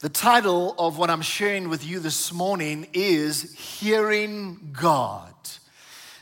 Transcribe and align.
The 0.00 0.10
title 0.10 0.74
of 0.78 0.98
what 0.98 1.08
I'm 1.08 1.22
sharing 1.22 1.70
with 1.70 1.82
you 1.82 2.00
this 2.00 2.30
morning 2.30 2.86
is 2.92 3.54
Hearing 3.54 4.74
God. 4.78 5.32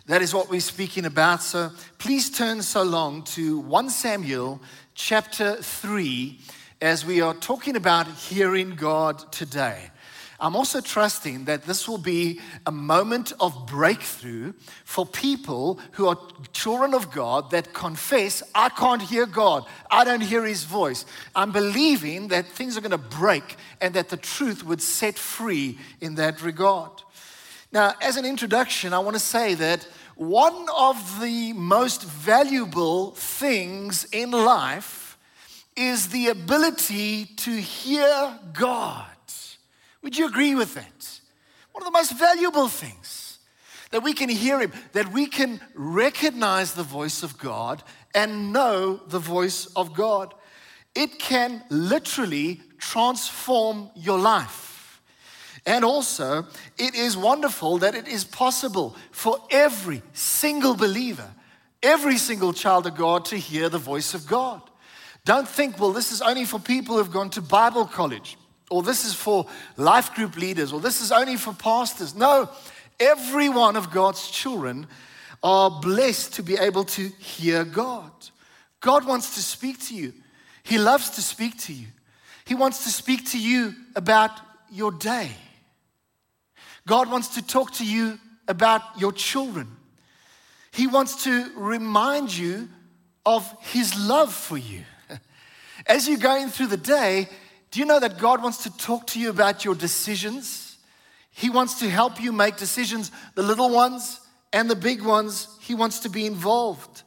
That 0.06 0.22
is 0.22 0.32
what 0.32 0.48
we're 0.48 0.60
speaking 0.60 1.04
about. 1.04 1.42
So 1.42 1.73
please 1.99 2.31
turn 2.31 2.63
so 2.63 2.84
long 2.84 3.25
to 3.34 3.58
1 3.58 3.91
Samuel 3.91 4.63
chapter 4.95 5.57
3 5.57 6.39
as 6.81 7.05
we 7.05 7.21
are 7.21 7.34
talking 7.34 7.75
about 7.75 8.07
hearing 8.07 8.77
God 8.77 9.32
today. 9.32 9.91
I'm 10.45 10.56
also 10.56 10.82
trusting 10.82 11.46
that 11.46 11.62
this 11.62 11.88
will 11.88 11.96
be 11.96 12.38
a 12.66 12.70
moment 12.70 13.32
of 13.40 13.66
breakthrough 13.66 14.52
for 14.84 15.06
people 15.06 15.80
who 15.93 16.06
are 16.06 16.18
children 16.52 16.93
of 16.93 17.11
God 17.11 17.50
that 17.52 17.72
confess, 17.72 18.43
I 18.54 18.68
can't 18.68 19.00
hear 19.00 19.25
God, 19.25 19.64
I 19.90 20.04
don't 20.04 20.20
hear 20.20 20.44
His 20.44 20.64
voice. 20.64 21.07
I'm 21.34 21.50
believing 21.50 22.29
that 22.29 22.44
things 22.44 22.76
are 22.76 22.82
going 22.82 22.90
to 22.90 22.98
break 22.98 23.57
and 23.80 23.94
that 23.94 24.11
the 24.11 24.18
truth 24.18 24.62
would 24.66 24.82
set 24.82 25.16
free 25.16 25.79
in 26.03 26.17
that 26.17 26.43
regard. 26.43 26.90
Now, 27.72 27.95
as 28.03 28.18
an 28.18 28.26
introduction, 28.26 28.92
I 28.92 28.98
want 28.98 29.14
to 29.14 29.20
say 29.20 29.54
that 29.54 29.89
one 30.14 30.67
of 30.76 31.22
the 31.22 31.54
most 31.54 32.03
valuable 32.03 33.12
things 33.12 34.05
in 34.12 34.31
life 34.31 35.17
is 35.75 36.09
the 36.09 36.29
ability 36.29 37.25
to 37.25 37.51
hear 37.51 38.39
God. 38.53 39.06
Would 40.05 40.19
you 40.19 40.27
agree 40.27 40.55
with 40.55 40.75
that? 40.75 41.21
One 41.73 41.83
of 41.83 41.87
the 41.87 41.99
most 41.99 42.17
valuable 42.17 42.69
things 42.69 43.39
that 43.91 44.03
we 44.03 44.12
can 44.12 44.29
hear 44.29 44.61
Him, 44.61 44.73
that 44.93 45.11
we 45.12 45.27
can 45.27 45.61
recognize 45.75 46.75
the 46.75 46.83
voice 46.83 47.23
of 47.23 47.39
God 47.39 47.83
and 48.15 48.53
know 48.53 49.01
the 49.09 49.19
voice 49.19 49.67
of 49.75 49.95
God. 49.95 50.35
It 50.95 51.19
can 51.19 51.65
literally 51.71 52.61
transform 52.79 53.91
your 53.97 54.19
life. 54.19 55.01
And 55.67 55.85
also, 55.85 56.47
it 56.77 56.95
is 56.95 57.17
wonderful 57.17 57.78
that 57.78 57.95
it 57.95 58.06
is 58.06 58.25
possible 58.25 58.95
for 59.11 59.39
every 59.50 60.03
single 60.12 60.75
believer, 60.75 61.31
every 61.83 62.19
single 62.19 62.53
child 62.53 62.87
of 62.87 62.95
God 62.95 63.25
to 63.27 63.37
hear 63.37 63.71
the 63.71 63.78
voice 63.78 64.12
of 64.12 64.27
God. 64.27 64.61
Don't 65.25 65.48
think, 65.48 65.81
well, 65.81 65.93
this 65.93 66.12
is 66.12 66.21
only 66.21 66.45
for 66.45 66.59
people 66.61 66.98
who've 66.98 67.11
gone 67.11 67.31
to 67.31 67.41
Bible 67.41 67.87
college 67.87 68.37
or 68.70 68.83
this 68.83 69.05
is 69.05 69.15
for 69.15 69.47
life 69.77 70.15
group 70.15 70.37
leaders, 70.37 70.73
or 70.73 70.81
this 70.81 71.01
is 71.01 71.12
only 71.12 71.37
for 71.37 71.53
pastors. 71.53 72.15
No, 72.15 72.48
every 72.98 73.48
one 73.48 73.77
of 73.77 73.91
God's 73.91 74.31
children 74.31 74.87
are 75.43 75.71
blessed 75.71 76.34
to 76.34 76.43
be 76.43 76.56
able 76.56 76.84
to 76.84 77.09
hear 77.19 77.65
God. 77.65 78.11
God 78.81 79.06
wants 79.06 79.34
to 79.34 79.43
speak 79.43 79.81
to 79.89 79.95
you, 79.95 80.12
He 80.62 80.79
loves 80.79 81.11
to 81.11 81.23
speak 81.23 81.59
to 81.61 81.73
you. 81.73 81.87
He 82.47 82.55
wants 82.55 82.84
to 82.84 82.91
speak 82.91 83.31
to 83.31 83.39
you 83.39 83.75
about 83.97 84.31
your 84.71 84.93
day. 84.93 85.31
God 86.87 87.11
wants 87.11 87.28
to 87.37 87.47
talk 87.47 87.73
to 87.75 87.87
you 87.87 88.19
about 88.47 88.83
your 88.99 89.12
children. 89.12 89.69
He 90.71 90.87
wants 90.87 91.25
to 91.25 91.51
remind 91.56 92.37
you 92.37 92.69
of 93.25 93.51
His 93.61 93.99
love 93.99 94.33
for 94.33 94.59
you. 94.59 94.83
As 95.87 96.06
you're 96.09 96.19
going 96.19 96.49
through 96.49 96.67
the 96.67 96.77
day, 96.77 97.28
do 97.75 97.80
you 97.80 97.86
know 97.86 97.98
that 97.98 98.19
God 98.19 98.41
wants 98.41 98.62
to 98.62 98.77
talk 98.77 99.08
to 99.08 99.19
you 99.19 99.30
about 99.30 99.64
your 99.64 99.75
decisions? 99.75 100.78
He 101.33 101.50
wants 101.50 101.81
to 101.81 101.91
help 101.91 102.22
you 102.22 102.31
make 102.31 102.56
decisions, 102.56 103.11
the 103.34 103.42
little 103.42 103.69
ones 103.69 104.20
and 104.53 104.70
the 104.70 104.77
big 104.77 105.03
ones. 105.03 105.48
He 105.61 105.75
wants 105.75 105.98
to 106.00 106.08
be 106.08 106.25
involved. 106.25 107.03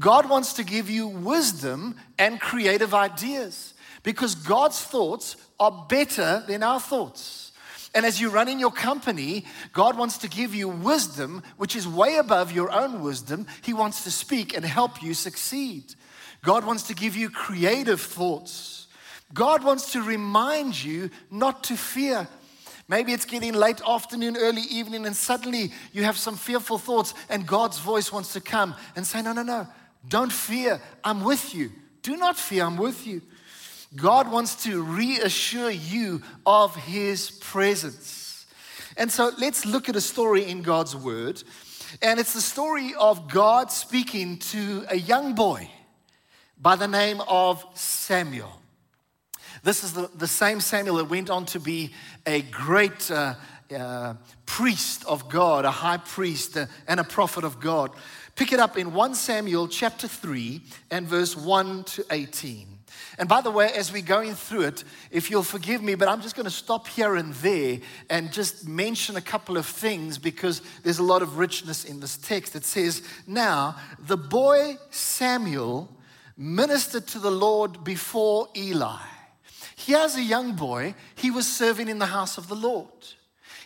God 0.00 0.28
wants 0.28 0.54
to 0.54 0.64
give 0.64 0.90
you 0.90 1.06
wisdom 1.06 1.94
and 2.18 2.40
creative 2.40 2.92
ideas 2.92 3.72
because 4.02 4.34
God's 4.34 4.80
thoughts 4.82 5.36
are 5.60 5.86
better 5.88 6.42
than 6.48 6.64
our 6.64 6.80
thoughts. 6.80 7.52
And 7.94 8.04
as 8.04 8.20
you 8.20 8.30
run 8.30 8.48
in 8.48 8.58
your 8.58 8.72
company, 8.72 9.44
God 9.72 9.96
wants 9.96 10.18
to 10.18 10.28
give 10.28 10.56
you 10.56 10.68
wisdom, 10.68 11.44
which 11.56 11.76
is 11.76 11.86
way 11.86 12.16
above 12.16 12.50
your 12.50 12.72
own 12.72 13.00
wisdom. 13.00 13.46
He 13.62 13.74
wants 13.74 14.02
to 14.02 14.10
speak 14.10 14.56
and 14.56 14.64
help 14.64 15.04
you 15.04 15.14
succeed. 15.14 15.94
God 16.42 16.66
wants 16.66 16.82
to 16.88 16.94
give 16.94 17.14
you 17.14 17.30
creative 17.30 18.00
thoughts. 18.00 18.88
God 19.32 19.62
wants 19.62 19.92
to 19.92 20.02
remind 20.02 20.82
you 20.82 21.10
not 21.30 21.64
to 21.64 21.76
fear. 21.76 22.26
Maybe 22.88 23.12
it's 23.12 23.24
getting 23.24 23.54
late 23.54 23.80
afternoon, 23.86 24.36
early 24.36 24.62
evening, 24.62 25.06
and 25.06 25.14
suddenly 25.14 25.70
you 25.92 26.02
have 26.02 26.16
some 26.16 26.36
fearful 26.36 26.78
thoughts, 26.78 27.14
and 27.28 27.46
God's 27.46 27.78
voice 27.78 28.12
wants 28.12 28.32
to 28.32 28.40
come 28.40 28.74
and 28.96 29.06
say, 29.06 29.22
No, 29.22 29.32
no, 29.32 29.42
no, 29.42 29.68
don't 30.08 30.32
fear. 30.32 30.80
I'm 31.04 31.22
with 31.22 31.54
you. 31.54 31.70
Do 32.02 32.16
not 32.16 32.36
fear, 32.36 32.64
I'm 32.64 32.76
with 32.76 33.06
you. 33.06 33.22
God 33.94 34.30
wants 34.30 34.64
to 34.64 34.82
reassure 34.82 35.70
you 35.70 36.22
of 36.46 36.74
His 36.74 37.30
presence. 37.30 38.46
And 38.96 39.10
so 39.10 39.30
let's 39.38 39.64
look 39.64 39.88
at 39.88 39.96
a 39.96 40.00
story 40.00 40.44
in 40.44 40.62
God's 40.62 40.96
Word. 40.96 41.42
And 42.02 42.20
it's 42.20 42.34
the 42.34 42.40
story 42.40 42.94
of 42.98 43.28
God 43.28 43.70
speaking 43.72 44.38
to 44.38 44.84
a 44.88 44.96
young 44.96 45.34
boy 45.34 45.70
by 46.60 46.76
the 46.76 46.88
name 46.88 47.20
of 47.28 47.64
Samuel. 47.74 48.59
This 49.62 49.84
is 49.84 49.92
the, 49.92 50.10
the 50.14 50.26
same 50.26 50.60
Samuel 50.60 50.96
that 50.96 51.10
went 51.10 51.30
on 51.30 51.44
to 51.46 51.60
be 51.60 51.90
a 52.26 52.42
great 52.42 53.10
uh, 53.10 53.34
uh, 53.74 54.14
priest 54.46 55.04
of 55.06 55.28
God, 55.28 55.64
a 55.64 55.70
high 55.70 55.98
priest, 55.98 56.56
uh, 56.56 56.66
and 56.88 56.98
a 56.98 57.04
prophet 57.04 57.44
of 57.44 57.60
God. 57.60 57.92
Pick 58.36 58.52
it 58.52 58.60
up 58.60 58.78
in 58.78 58.94
1 58.94 59.14
Samuel 59.14 59.68
chapter 59.68 60.08
3 60.08 60.62
and 60.90 61.06
verse 61.06 61.36
1 61.36 61.84
to 61.84 62.04
18. 62.10 62.66
And 63.18 63.28
by 63.28 63.42
the 63.42 63.50
way, 63.50 63.70
as 63.72 63.92
we're 63.92 64.00
going 64.00 64.34
through 64.34 64.62
it, 64.62 64.84
if 65.10 65.30
you'll 65.30 65.42
forgive 65.42 65.82
me, 65.82 65.94
but 65.94 66.08
I'm 66.08 66.22
just 66.22 66.36
going 66.36 66.44
to 66.44 66.50
stop 66.50 66.88
here 66.88 67.16
and 67.16 67.34
there 67.34 67.78
and 68.08 68.32
just 68.32 68.66
mention 68.66 69.16
a 69.16 69.20
couple 69.20 69.58
of 69.58 69.66
things 69.66 70.16
because 70.16 70.62
there's 70.82 71.00
a 71.00 71.04
lot 71.04 71.20
of 71.20 71.36
richness 71.36 71.84
in 71.84 72.00
this 72.00 72.16
text. 72.16 72.56
It 72.56 72.64
says, 72.64 73.02
Now 73.26 73.76
the 73.98 74.16
boy 74.16 74.78
Samuel 74.90 75.94
ministered 76.36 77.06
to 77.08 77.18
the 77.18 77.30
Lord 77.30 77.84
before 77.84 78.48
Eli. 78.56 79.09
He, 79.80 79.94
as 79.94 80.14
a 80.14 80.22
young 80.22 80.56
boy, 80.56 80.94
he 81.14 81.30
was 81.30 81.46
serving 81.46 81.88
in 81.88 81.98
the 81.98 82.06
house 82.06 82.36
of 82.36 82.48
the 82.48 82.54
Lord. 82.54 82.90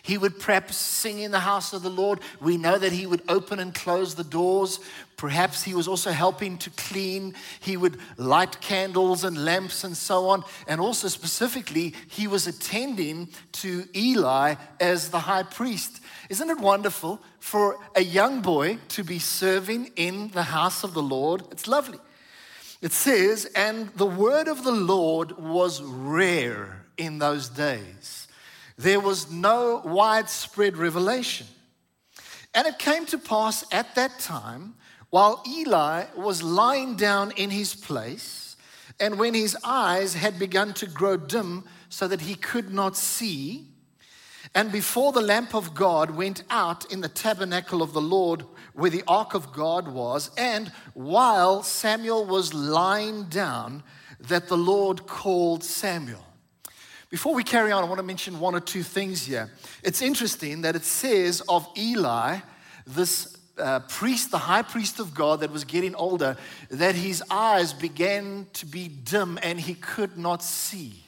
He 0.01 0.17
would 0.17 0.39
perhaps 0.39 0.77
sing 0.77 1.19
in 1.19 1.31
the 1.31 1.39
house 1.39 1.73
of 1.73 1.83
the 1.83 1.89
Lord. 1.89 2.21
We 2.39 2.55
know 2.55 2.77
that 2.77 2.93
he 2.93 3.05
would 3.05 3.21
open 3.27 3.59
and 3.59 3.75
close 3.75 4.15
the 4.15 4.23
doors. 4.23 4.79
Perhaps 5.17 5.63
he 5.63 5.73
was 5.73 5.89
also 5.89 6.11
helping 6.11 6.57
to 6.59 6.69
clean. 6.69 7.33
He 7.59 7.75
would 7.75 7.97
light 8.15 8.61
candles 8.61 9.25
and 9.25 9.43
lamps 9.43 9.83
and 9.83 9.97
so 9.97 10.29
on. 10.29 10.45
And 10.69 10.79
also, 10.79 11.09
specifically, 11.09 11.93
he 12.07 12.27
was 12.27 12.47
attending 12.47 13.27
to 13.63 13.83
Eli 13.93 14.55
as 14.79 15.09
the 15.09 15.19
high 15.19 15.43
priest. 15.43 15.99
Isn't 16.29 16.49
it 16.49 16.59
wonderful 16.59 17.21
for 17.39 17.77
a 17.93 18.03
young 18.03 18.41
boy 18.41 18.77
to 18.89 19.03
be 19.03 19.19
serving 19.19 19.91
in 19.97 20.29
the 20.29 20.43
house 20.43 20.85
of 20.85 20.93
the 20.93 21.03
Lord? 21.03 21.43
It's 21.51 21.67
lovely. 21.67 21.99
It 22.81 22.91
says, 22.91 23.45
and 23.55 23.89
the 23.95 24.05
word 24.05 24.47
of 24.47 24.63
the 24.63 24.71
Lord 24.71 25.37
was 25.37 25.81
rare 25.81 26.85
in 26.97 27.19
those 27.19 27.49
days. 27.49 28.27
There 28.77 28.99
was 28.99 29.31
no 29.31 29.81
widespread 29.85 30.77
revelation. 30.77 31.47
And 32.53 32.67
it 32.67 32.79
came 32.79 33.05
to 33.07 33.17
pass 33.17 33.63
at 33.71 33.95
that 33.95 34.19
time, 34.19 34.75
while 35.09 35.43
Eli 35.47 36.05
was 36.15 36.43
lying 36.43 36.95
down 36.95 37.31
in 37.31 37.49
his 37.49 37.75
place, 37.75 38.55
and 38.99 39.17
when 39.19 39.33
his 39.33 39.57
eyes 39.63 40.13
had 40.13 40.39
begun 40.39 40.73
to 40.73 40.87
grow 40.87 41.17
dim 41.17 41.63
so 41.89 42.07
that 42.07 42.21
he 42.21 42.35
could 42.35 42.73
not 42.73 42.97
see, 42.97 43.67
and 44.55 44.71
before 44.71 45.11
the 45.11 45.21
lamp 45.21 45.53
of 45.53 45.75
God 45.75 46.11
went 46.11 46.43
out 46.49 46.89
in 46.91 47.01
the 47.01 47.09
tabernacle 47.09 47.81
of 47.81 47.91
the 47.91 48.01
Lord 48.01 48.45
where 48.73 48.89
the 48.89 49.03
ark 49.05 49.33
of 49.33 49.51
God 49.51 49.89
was, 49.89 50.31
and 50.37 50.71
while 50.93 51.61
Samuel 51.61 52.25
was 52.25 52.53
lying 52.53 53.25
down, 53.25 53.83
that 54.21 54.47
the 54.47 54.57
Lord 54.57 55.07
called 55.07 55.63
Samuel. 55.63 56.25
Before 57.09 57.33
we 57.33 57.43
carry 57.43 57.71
on, 57.71 57.83
I 57.83 57.87
want 57.87 57.99
to 57.99 58.03
mention 58.03 58.39
one 58.39 58.55
or 58.55 58.59
two 58.61 58.81
things 58.81 59.25
here. 59.25 59.51
It's 59.83 60.01
interesting 60.01 60.61
that 60.61 60.75
it 60.75 60.85
says 60.85 61.41
of 61.47 61.67
Eli, 61.77 62.39
this 62.87 63.37
uh, 63.57 63.81
priest, 63.81 64.31
the 64.31 64.37
high 64.37 64.61
priest 64.61 64.99
of 64.99 65.13
God 65.13 65.41
that 65.41 65.51
was 65.51 65.65
getting 65.65 65.95
older, 65.95 66.37
that 66.69 66.95
his 66.95 67.21
eyes 67.29 67.73
began 67.73 68.47
to 68.53 68.65
be 68.65 68.87
dim 68.87 69.37
and 69.43 69.59
he 69.59 69.75
could 69.75 70.17
not 70.17 70.41
see. 70.41 71.04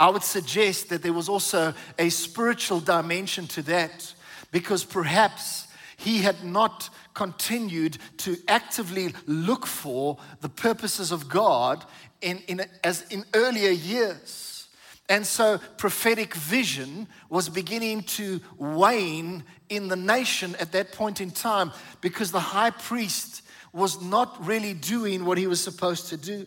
I 0.00 0.10
would 0.10 0.22
suggest 0.22 0.90
that 0.90 1.02
there 1.02 1.12
was 1.12 1.28
also 1.28 1.74
a 1.98 2.08
spiritual 2.08 2.80
dimension 2.80 3.46
to 3.48 3.62
that 3.62 4.12
because 4.52 4.84
perhaps 4.84 5.66
he 5.96 6.18
had 6.18 6.44
not 6.44 6.88
continued 7.14 7.98
to 8.18 8.36
actively 8.46 9.12
look 9.26 9.66
for 9.66 10.18
the 10.40 10.48
purposes 10.48 11.10
of 11.10 11.28
God 11.28 11.84
in, 12.20 12.38
in, 12.46 12.62
as 12.84 13.02
in 13.10 13.24
earlier 13.34 13.70
years. 13.70 14.68
And 15.08 15.26
so 15.26 15.58
prophetic 15.78 16.34
vision 16.34 17.08
was 17.28 17.48
beginning 17.48 18.02
to 18.02 18.40
wane 18.56 19.42
in 19.68 19.88
the 19.88 19.96
nation 19.96 20.54
at 20.60 20.72
that 20.72 20.92
point 20.92 21.20
in 21.20 21.30
time 21.30 21.72
because 22.00 22.30
the 22.30 22.40
high 22.40 22.70
priest 22.70 23.42
was 23.72 24.02
not 24.02 24.46
really 24.46 24.74
doing 24.74 25.24
what 25.24 25.38
he 25.38 25.46
was 25.46 25.62
supposed 25.62 26.08
to 26.08 26.16
do. 26.16 26.46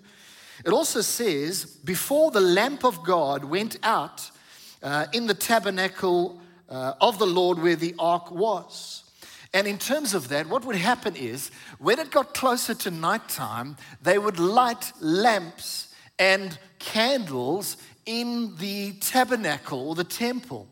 It 0.65 0.71
also 0.71 1.01
says, 1.01 1.65
before 1.65 2.31
the 2.31 2.41
lamp 2.41 2.83
of 2.83 3.03
God 3.03 3.43
went 3.43 3.77
out 3.83 4.29
uh, 4.83 5.07
in 5.13 5.27
the 5.27 5.33
tabernacle 5.33 6.39
uh, 6.69 6.93
of 7.01 7.19
the 7.19 7.27
Lord 7.27 7.59
where 7.59 7.75
the 7.75 7.95
ark 7.99 8.31
was. 8.31 9.03
And 9.53 9.67
in 9.67 9.77
terms 9.77 10.13
of 10.13 10.29
that, 10.29 10.47
what 10.47 10.63
would 10.65 10.77
happen 10.77 11.15
is 11.15 11.51
when 11.77 11.99
it 11.99 12.09
got 12.09 12.33
closer 12.33 12.73
to 12.73 12.91
nighttime, 12.91 13.75
they 14.01 14.17
would 14.17 14.39
light 14.39 14.93
lamps 15.01 15.93
and 16.17 16.57
candles 16.79 17.77
in 18.05 18.55
the 18.57 18.93
tabernacle 18.93 19.89
or 19.89 19.95
the 19.95 20.03
temple. 20.03 20.67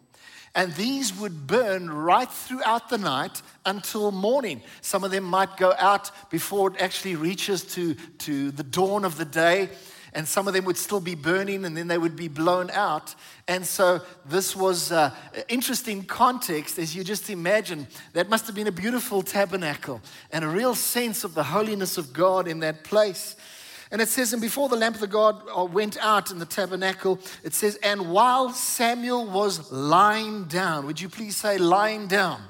And 0.55 0.73
these 0.73 1.15
would 1.15 1.47
burn 1.47 1.89
right 1.89 2.29
throughout 2.29 2.89
the 2.89 2.97
night 2.97 3.41
until 3.65 4.11
morning. 4.11 4.61
Some 4.81 5.03
of 5.03 5.11
them 5.11 5.23
might 5.23 5.57
go 5.57 5.73
out 5.77 6.11
before 6.29 6.71
it 6.71 6.81
actually 6.81 7.15
reaches 7.15 7.63
to, 7.75 7.93
to 7.93 8.51
the 8.51 8.63
dawn 8.63 9.05
of 9.05 9.17
the 9.17 9.25
day 9.25 9.69
and 10.13 10.27
some 10.27 10.47
of 10.47 10.53
them 10.53 10.65
would 10.65 10.77
still 10.77 10.99
be 10.99 11.15
burning 11.15 11.65
and 11.65 11.75
then 11.77 11.87
they 11.87 11.97
would 11.97 12.15
be 12.15 12.27
blown 12.27 12.69
out. 12.71 13.13
And 13.47 13.65
so 13.65 14.01
this 14.25 14.55
was 14.55 14.91
uh, 14.91 15.13
interesting 15.47 16.03
context 16.03 16.79
as 16.79 16.95
you 16.95 17.03
just 17.03 17.29
imagine. 17.29 17.87
That 18.13 18.29
must 18.29 18.45
have 18.47 18.55
been 18.55 18.67
a 18.67 18.71
beautiful 18.71 19.21
tabernacle 19.21 20.01
and 20.31 20.43
a 20.43 20.47
real 20.47 20.75
sense 20.75 21.23
of 21.23 21.35
the 21.35 21.43
holiness 21.43 21.97
of 21.97 22.13
God 22.13 22.47
in 22.47 22.59
that 22.59 22.83
place. 22.83 23.35
And 23.91 24.01
it 24.01 24.09
says, 24.09 24.33
and 24.33 24.41
before 24.41 24.69
the 24.69 24.75
lamp 24.75 24.95
of 24.95 25.01
the 25.01 25.07
God 25.07 25.41
uh, 25.55 25.65
went 25.65 25.97
out 25.97 26.29
in 26.29 26.37
the 26.37 26.45
tabernacle, 26.45 27.19
it 27.43 27.55
says, 27.55 27.75
and 27.77 28.11
while 28.11 28.51
Samuel 28.51 29.25
was 29.25 29.71
lying 29.71 30.45
down, 30.45 30.85
would 30.85 31.01
you 31.01 31.09
please 31.09 31.37
say 31.37 31.57
lying 31.57 32.07
down? 32.07 32.41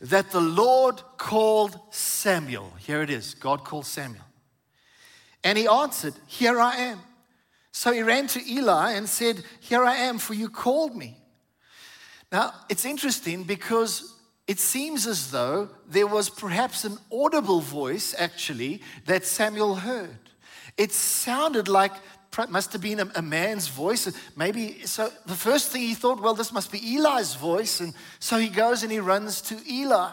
That 0.00 0.32
the 0.32 0.40
Lord 0.40 1.00
called 1.16 1.78
Samuel. 1.90 2.72
Here 2.78 3.02
it 3.02 3.10
is. 3.10 3.34
God 3.34 3.64
called 3.64 3.86
Samuel. 3.86 4.24
And 5.44 5.56
he 5.56 5.68
answered, 5.68 6.14
Here 6.26 6.58
I 6.58 6.76
am. 6.76 6.98
So 7.70 7.92
he 7.92 8.02
ran 8.02 8.26
to 8.28 8.40
Eli 8.44 8.92
and 8.92 9.08
said, 9.08 9.44
Here 9.60 9.84
I 9.84 9.94
am, 9.96 10.18
for 10.18 10.34
you 10.34 10.48
called 10.48 10.96
me. 10.96 11.16
Now, 12.32 12.52
it's 12.68 12.84
interesting 12.84 13.44
because 13.44 14.13
it 14.46 14.60
seems 14.60 15.06
as 15.06 15.30
though 15.30 15.70
there 15.88 16.06
was 16.06 16.28
perhaps 16.28 16.84
an 16.84 16.98
audible 17.10 17.60
voice 17.60 18.14
actually 18.18 18.82
that 19.06 19.24
Samuel 19.24 19.76
heard. 19.76 20.18
It 20.76 20.92
sounded 20.92 21.68
like 21.68 21.92
must 22.48 22.72
have 22.72 22.82
been 22.82 22.98
a, 22.98 23.08
a, 23.14 23.22
man's 23.22 23.68
voice. 23.68 24.12
Maybe 24.36 24.84
so. 24.86 25.08
The 25.24 25.34
first 25.36 25.70
thing 25.70 25.82
he 25.82 25.94
thought, 25.94 26.20
well, 26.20 26.34
this 26.34 26.52
must 26.52 26.72
be 26.72 26.96
Eli's 26.96 27.34
voice, 27.34 27.80
and 27.80 27.94
so 28.18 28.38
he 28.38 28.48
goes 28.48 28.82
and 28.82 28.90
he 28.90 28.98
runs 28.98 29.40
to 29.42 29.56
Eli, 29.70 30.10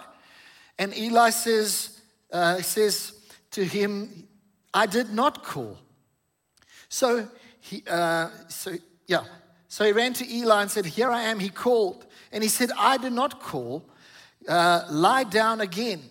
and 0.77 0.95
Eli 0.95 1.31
says, 1.31 1.99
uh, 2.31 2.61
says 2.61 3.13
to 3.51 3.65
him, 3.65 4.27
I 4.71 4.85
did 4.85 5.11
not 5.11 5.43
call. 5.43 5.79
So 6.89 7.27
he, 7.59 7.83
uh, 7.89 8.29
so 8.47 8.73
yeah, 9.07 9.23
so 9.67 9.85
he 9.85 9.91
ran 9.91 10.13
to 10.13 10.29
Eli 10.29 10.61
and 10.61 10.69
said, 10.69 10.85
Here 10.85 11.09
I 11.09 11.23
am. 11.23 11.39
He 11.39 11.49
called. 11.49 12.05
And 12.31 12.43
he 12.43 12.49
said, 12.49 12.71
I 12.77 12.97
did 12.97 13.13
not 13.13 13.41
call. 13.41 13.89
Uh, 14.47 14.83
lie 14.89 15.23
down 15.23 15.61
again. 15.61 16.01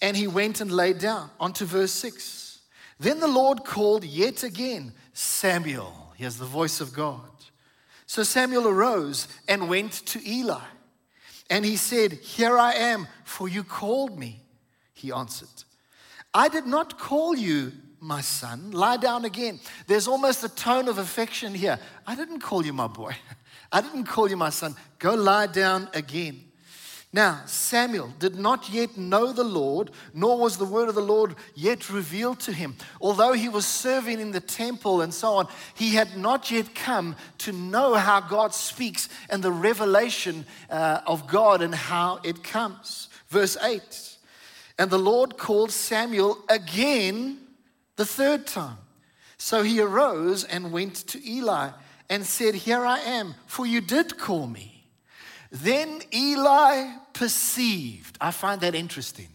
And 0.00 0.16
he 0.16 0.26
went 0.26 0.60
and 0.60 0.70
laid 0.70 0.98
down. 0.98 1.30
On 1.38 1.52
to 1.54 1.64
verse 1.64 1.92
6. 1.92 2.60
Then 2.98 3.20
the 3.20 3.28
Lord 3.28 3.64
called 3.64 4.04
yet 4.04 4.42
again 4.42 4.92
Samuel. 5.12 6.12
Here's 6.16 6.36
the 6.36 6.44
voice 6.44 6.80
of 6.80 6.92
God. 6.92 7.20
So 8.06 8.22
Samuel 8.22 8.68
arose 8.68 9.26
and 9.48 9.68
went 9.68 9.92
to 10.06 10.20
Eli. 10.28 10.60
And 11.50 11.64
he 11.64 11.76
said, 11.76 12.12
Here 12.12 12.58
I 12.58 12.74
am, 12.74 13.08
for 13.24 13.48
you 13.48 13.64
called 13.64 14.18
me. 14.18 14.42
He 14.92 15.12
answered, 15.12 15.48
I 16.32 16.48
did 16.48 16.66
not 16.66 16.98
call 16.98 17.36
you 17.36 17.72
my 18.00 18.20
son. 18.20 18.70
Lie 18.70 18.98
down 18.98 19.24
again. 19.24 19.60
There's 19.86 20.08
almost 20.08 20.44
a 20.44 20.48
tone 20.48 20.88
of 20.88 20.98
affection 20.98 21.54
here. 21.54 21.78
I 22.06 22.14
didn't 22.14 22.40
call 22.40 22.64
you 22.64 22.72
my 22.72 22.86
boy. 22.86 23.14
I 23.72 23.80
didn't 23.80 24.04
call 24.04 24.28
you 24.28 24.36
my 24.36 24.50
son. 24.50 24.76
Go 24.98 25.14
lie 25.14 25.46
down 25.46 25.88
again. 25.94 26.51
Now, 27.14 27.42
Samuel 27.44 28.10
did 28.18 28.36
not 28.36 28.70
yet 28.70 28.96
know 28.96 29.32
the 29.32 29.44
Lord, 29.44 29.90
nor 30.14 30.38
was 30.38 30.56
the 30.56 30.64
word 30.64 30.88
of 30.88 30.94
the 30.94 31.02
Lord 31.02 31.34
yet 31.54 31.90
revealed 31.90 32.40
to 32.40 32.52
him. 32.52 32.74
Although 33.02 33.34
he 33.34 33.50
was 33.50 33.66
serving 33.66 34.18
in 34.18 34.32
the 34.32 34.40
temple 34.40 35.02
and 35.02 35.12
so 35.12 35.34
on, 35.34 35.48
he 35.74 35.94
had 35.94 36.16
not 36.16 36.50
yet 36.50 36.74
come 36.74 37.16
to 37.38 37.52
know 37.52 37.94
how 37.94 38.20
God 38.20 38.54
speaks 38.54 39.10
and 39.28 39.42
the 39.42 39.52
revelation 39.52 40.46
uh, 40.70 41.00
of 41.06 41.26
God 41.26 41.60
and 41.60 41.74
how 41.74 42.18
it 42.24 42.42
comes. 42.42 43.10
Verse 43.28 43.58
8 43.62 44.16
And 44.78 44.90
the 44.90 44.98
Lord 44.98 45.36
called 45.36 45.70
Samuel 45.70 46.38
again 46.48 47.36
the 47.96 48.06
third 48.06 48.46
time. 48.46 48.78
So 49.36 49.62
he 49.62 49.80
arose 49.80 50.44
and 50.44 50.72
went 50.72 50.94
to 51.08 51.28
Eli 51.28 51.72
and 52.08 52.24
said, 52.24 52.54
Here 52.54 52.86
I 52.86 53.00
am, 53.00 53.34
for 53.46 53.66
you 53.66 53.82
did 53.82 54.16
call 54.16 54.46
me. 54.46 54.71
Then 55.52 56.00
Eli 56.14 56.88
perceived. 57.12 58.16
I 58.20 58.30
find 58.30 58.60
that 58.62 58.74
interesting. 58.74 59.28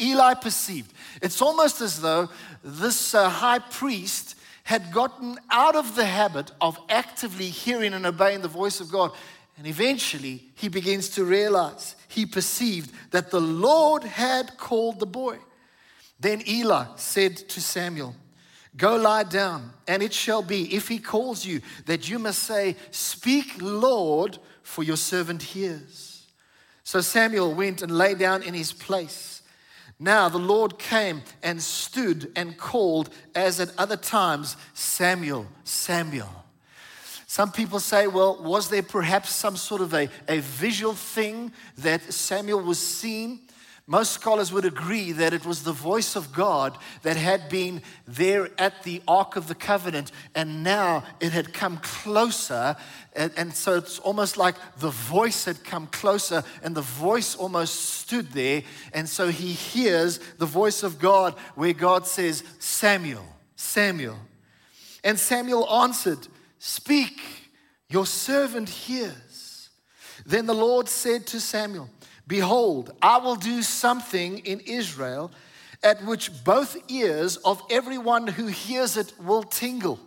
Eli 0.00 0.34
perceived. 0.34 0.92
It's 1.20 1.42
almost 1.42 1.82
as 1.82 2.00
though 2.00 2.30
this 2.64 3.14
uh, 3.14 3.28
high 3.28 3.58
priest 3.58 4.36
had 4.64 4.92
gotten 4.92 5.38
out 5.50 5.76
of 5.76 5.94
the 5.94 6.06
habit 6.06 6.52
of 6.60 6.78
actively 6.88 7.48
hearing 7.48 7.92
and 7.92 8.06
obeying 8.06 8.40
the 8.40 8.48
voice 8.48 8.80
of 8.80 8.90
God. 8.90 9.12
And 9.58 9.66
eventually 9.66 10.44
he 10.54 10.68
begins 10.68 11.10
to 11.10 11.24
realize, 11.24 11.96
he 12.06 12.24
perceived 12.24 12.92
that 13.10 13.30
the 13.30 13.40
Lord 13.40 14.04
had 14.04 14.56
called 14.56 15.00
the 15.00 15.06
boy. 15.06 15.38
Then 16.20 16.42
Eli 16.48 16.86
said 16.96 17.36
to 17.36 17.60
Samuel, 17.60 18.14
Go 18.78 18.94
lie 18.96 19.24
down, 19.24 19.72
and 19.88 20.04
it 20.04 20.14
shall 20.14 20.40
be, 20.40 20.74
if 20.74 20.86
he 20.86 21.00
calls 21.00 21.44
you, 21.44 21.60
that 21.86 22.08
you 22.08 22.18
must 22.20 22.38
say, 22.44 22.76
Speak, 22.92 23.60
Lord, 23.60 24.38
for 24.62 24.84
your 24.84 24.96
servant 24.96 25.42
hears. 25.42 26.24
So 26.84 27.00
Samuel 27.00 27.54
went 27.54 27.82
and 27.82 27.90
lay 27.90 28.14
down 28.14 28.42
in 28.44 28.54
his 28.54 28.72
place. 28.72 29.42
Now 29.98 30.28
the 30.28 30.38
Lord 30.38 30.78
came 30.78 31.22
and 31.42 31.60
stood 31.60 32.30
and 32.36 32.56
called, 32.56 33.10
as 33.34 33.58
at 33.58 33.72
other 33.76 33.96
times, 33.96 34.56
Samuel, 34.74 35.48
Samuel. 35.64 36.44
Some 37.26 37.50
people 37.50 37.80
say, 37.80 38.06
well, 38.06 38.40
was 38.40 38.70
there 38.70 38.84
perhaps 38.84 39.34
some 39.34 39.56
sort 39.56 39.80
of 39.80 39.92
a, 39.92 40.08
a 40.28 40.38
visual 40.38 40.94
thing 40.94 41.52
that 41.78 42.12
Samuel 42.12 42.60
was 42.60 42.78
seeing? 42.78 43.40
Most 43.90 44.12
scholars 44.12 44.52
would 44.52 44.66
agree 44.66 45.12
that 45.12 45.32
it 45.32 45.46
was 45.46 45.62
the 45.62 45.72
voice 45.72 46.14
of 46.14 46.34
God 46.34 46.76
that 47.04 47.16
had 47.16 47.48
been 47.48 47.80
there 48.06 48.50
at 48.58 48.82
the 48.82 49.00
Ark 49.08 49.34
of 49.34 49.48
the 49.48 49.54
Covenant, 49.54 50.12
and 50.34 50.62
now 50.62 51.04
it 51.20 51.32
had 51.32 51.54
come 51.54 51.78
closer. 51.78 52.76
And, 53.16 53.32
and, 53.34 53.54
so 53.54 53.78
it's 53.78 53.98
almost 54.00 54.36
like 54.36 54.56
the 54.76 54.90
voice 54.90 55.46
had 55.46 55.64
come 55.64 55.86
closer, 55.86 56.44
and 56.62 56.76
the 56.76 56.82
voice 56.82 57.34
almost 57.34 57.76
stood 57.76 58.30
there. 58.32 58.62
And 58.92 59.08
so 59.08 59.28
he 59.28 59.54
hears 59.54 60.18
the 60.36 60.44
voice 60.44 60.82
of 60.82 60.98
God 60.98 61.34
where 61.54 61.72
God 61.72 62.06
says, 62.06 62.44
Samuel, 62.58 63.24
Samuel. 63.56 64.18
And 65.02 65.18
Samuel 65.18 65.66
answered, 65.66 66.28
Speak, 66.58 67.22
your 67.88 68.04
servant 68.04 68.68
hears. 68.68 69.70
Then 70.26 70.44
the 70.44 70.54
Lord 70.54 70.90
said 70.90 71.26
to 71.28 71.40
Samuel, 71.40 71.88
Behold, 72.28 72.92
I 73.00 73.18
will 73.18 73.36
do 73.36 73.62
something 73.62 74.38
in 74.40 74.60
Israel 74.60 75.32
at 75.82 76.04
which 76.04 76.44
both 76.44 76.76
ears 76.88 77.36
of 77.38 77.62
everyone 77.70 78.26
who 78.26 78.46
hears 78.46 78.96
it 78.96 79.14
will 79.18 79.42
tingle. 79.42 79.98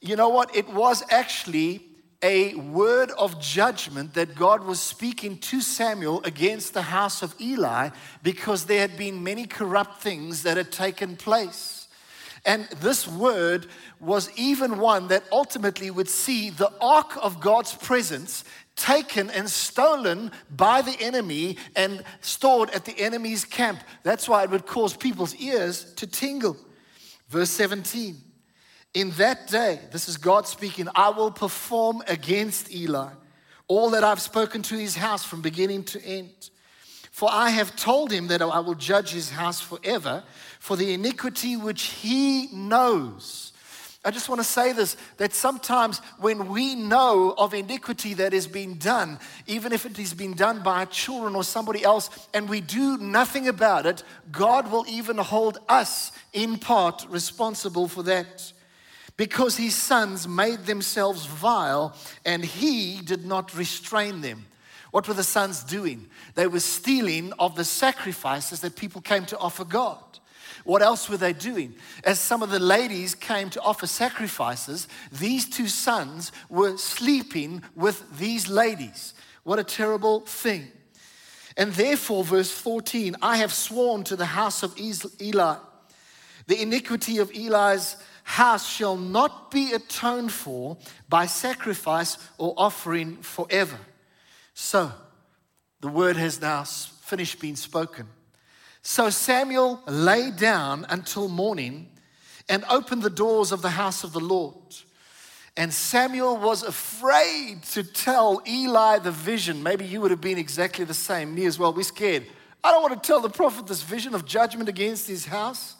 You 0.00 0.16
know 0.16 0.28
what? 0.28 0.54
It 0.54 0.68
was 0.68 1.02
actually 1.10 1.80
a 2.22 2.54
word 2.54 3.10
of 3.12 3.40
judgment 3.40 4.14
that 4.14 4.34
God 4.34 4.62
was 4.64 4.78
speaking 4.78 5.38
to 5.38 5.60
Samuel 5.60 6.22
against 6.22 6.74
the 6.74 6.82
house 6.82 7.22
of 7.22 7.34
Eli 7.40 7.90
because 8.22 8.66
there 8.66 8.80
had 8.80 8.96
been 8.96 9.24
many 9.24 9.46
corrupt 9.46 10.02
things 10.02 10.42
that 10.42 10.56
had 10.56 10.70
taken 10.70 11.16
place. 11.16 11.88
And 12.44 12.64
this 12.80 13.06
word 13.06 13.66
was 14.00 14.30
even 14.36 14.78
one 14.78 15.08
that 15.08 15.22
ultimately 15.30 15.90
would 15.90 16.08
see 16.08 16.50
the 16.50 16.72
ark 16.80 17.16
of 17.22 17.40
God's 17.40 17.72
presence 17.72 18.44
taken 18.76 19.30
and 19.30 19.48
stolen 19.48 20.30
by 20.50 20.82
the 20.82 20.96
enemy 21.00 21.56
and 21.76 22.02
stored 22.20 22.70
at 22.70 22.84
the 22.84 22.98
enemy's 22.98 23.44
camp. 23.44 23.80
That's 24.02 24.28
why 24.28 24.44
it 24.44 24.50
would 24.50 24.66
cause 24.66 24.96
people's 24.96 25.34
ears 25.36 25.92
to 25.94 26.06
tingle. 26.06 26.56
Verse 27.28 27.50
17 27.50 28.16
In 28.94 29.10
that 29.12 29.48
day, 29.48 29.80
this 29.90 30.08
is 30.08 30.16
God 30.16 30.46
speaking, 30.46 30.88
I 30.94 31.10
will 31.10 31.30
perform 31.30 32.02
against 32.06 32.72
Eli 32.74 33.10
all 33.68 33.90
that 33.90 34.04
I've 34.04 34.20
spoken 34.20 34.60
to 34.62 34.76
his 34.76 34.96
house 34.96 35.24
from 35.24 35.40
beginning 35.40 35.84
to 35.84 36.04
end. 36.04 36.50
For 37.10 37.28
I 37.32 37.50
have 37.50 37.74
told 37.76 38.12
him 38.12 38.28
that 38.28 38.42
I 38.42 38.58
will 38.60 38.74
judge 38.74 39.10
his 39.10 39.30
house 39.30 39.60
forever 39.60 40.24
for 40.60 40.76
the 40.76 40.92
iniquity 40.92 41.56
which 41.56 41.82
he 41.84 42.48
knows 42.52 43.51
I 44.04 44.10
just 44.10 44.28
want 44.28 44.40
to 44.40 44.44
say 44.44 44.72
this 44.72 44.96
that 45.18 45.32
sometimes 45.32 46.00
when 46.18 46.48
we 46.48 46.74
know 46.74 47.34
of 47.38 47.54
iniquity 47.54 48.14
that 48.14 48.32
has 48.32 48.48
been 48.48 48.78
done, 48.78 49.18
even 49.46 49.72
if 49.72 49.86
it 49.86 49.96
has 49.96 50.12
been 50.12 50.34
done 50.34 50.62
by 50.62 50.80
our 50.80 50.86
children 50.86 51.36
or 51.36 51.44
somebody 51.44 51.84
else, 51.84 52.10
and 52.34 52.48
we 52.48 52.60
do 52.60 52.98
nothing 52.98 53.46
about 53.46 53.86
it, 53.86 54.02
God 54.32 54.72
will 54.72 54.84
even 54.88 55.18
hold 55.18 55.58
us 55.68 56.10
in 56.32 56.58
part 56.58 57.06
responsible 57.08 57.86
for 57.86 58.02
that. 58.04 58.52
Because 59.16 59.56
his 59.56 59.76
sons 59.76 60.26
made 60.26 60.66
themselves 60.66 61.26
vile 61.26 61.94
and 62.24 62.44
he 62.44 63.00
did 63.02 63.24
not 63.24 63.54
restrain 63.54 64.20
them. 64.20 64.46
What 64.90 65.06
were 65.06 65.14
the 65.14 65.22
sons 65.22 65.62
doing? 65.62 66.08
They 66.34 66.46
were 66.46 66.60
stealing 66.60 67.32
of 67.38 67.54
the 67.54 67.64
sacrifices 67.64 68.60
that 68.60 68.74
people 68.74 69.00
came 69.00 69.26
to 69.26 69.38
offer 69.38 69.64
God. 69.64 69.98
What 70.64 70.82
else 70.82 71.08
were 71.08 71.16
they 71.16 71.32
doing? 71.32 71.74
As 72.04 72.20
some 72.20 72.42
of 72.42 72.50
the 72.50 72.58
ladies 72.58 73.14
came 73.14 73.50
to 73.50 73.60
offer 73.60 73.86
sacrifices, 73.86 74.88
these 75.10 75.48
two 75.48 75.68
sons 75.68 76.32
were 76.48 76.76
sleeping 76.76 77.62
with 77.74 78.18
these 78.18 78.48
ladies. 78.48 79.14
What 79.44 79.58
a 79.58 79.64
terrible 79.64 80.20
thing. 80.20 80.70
And 81.56 81.72
therefore, 81.72 82.24
verse 82.24 82.50
14, 82.50 83.16
I 83.20 83.38
have 83.38 83.52
sworn 83.52 84.04
to 84.04 84.16
the 84.16 84.26
house 84.26 84.62
of 84.62 84.78
Eli, 84.78 85.56
the 86.46 86.60
iniquity 86.60 87.18
of 87.18 87.30
Eli's 87.34 87.96
house 88.24 88.68
shall 88.68 88.96
not 88.96 89.50
be 89.50 89.72
atoned 89.72 90.32
for 90.32 90.76
by 91.08 91.26
sacrifice 91.26 92.18
or 92.38 92.54
offering 92.56 93.16
forever. 93.16 93.78
So, 94.54 94.92
the 95.80 95.88
word 95.88 96.16
has 96.16 96.40
now 96.40 96.64
finished 96.64 97.40
being 97.40 97.56
spoken. 97.56 98.06
So 98.82 99.10
Samuel 99.10 99.80
lay 99.86 100.30
down 100.30 100.86
until 100.88 101.28
morning 101.28 101.88
and 102.48 102.64
opened 102.68 103.02
the 103.02 103.10
doors 103.10 103.52
of 103.52 103.62
the 103.62 103.70
house 103.70 104.02
of 104.02 104.12
the 104.12 104.20
Lord. 104.20 104.56
And 105.56 105.72
Samuel 105.72 106.36
was 106.36 106.62
afraid 106.62 107.62
to 107.72 107.84
tell 107.84 108.42
Eli 108.46 108.98
the 108.98 109.12
vision. 109.12 109.62
Maybe 109.62 109.84
you 109.84 110.00
would 110.00 110.10
have 110.10 110.20
been 110.20 110.38
exactly 110.38 110.84
the 110.84 110.94
same. 110.94 111.34
Me 111.34 111.44
as 111.44 111.58
well. 111.58 111.72
We're 111.72 111.82
scared. 111.82 112.26
I 112.64 112.70
don't 112.70 112.82
want 112.82 113.00
to 113.00 113.06
tell 113.06 113.20
the 113.20 113.28
prophet 113.28 113.66
this 113.66 113.82
vision 113.82 114.14
of 114.14 114.24
judgment 114.24 114.68
against 114.68 115.06
his 115.06 115.26
house. 115.26 115.76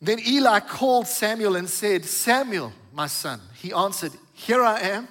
Then 0.00 0.18
Eli 0.20 0.60
called 0.60 1.06
Samuel 1.06 1.56
and 1.56 1.68
said, 1.68 2.04
Samuel, 2.04 2.72
my 2.92 3.06
son. 3.06 3.40
He 3.54 3.72
answered, 3.72 4.12
Here 4.32 4.62
I 4.62 4.80
am. 4.80 5.08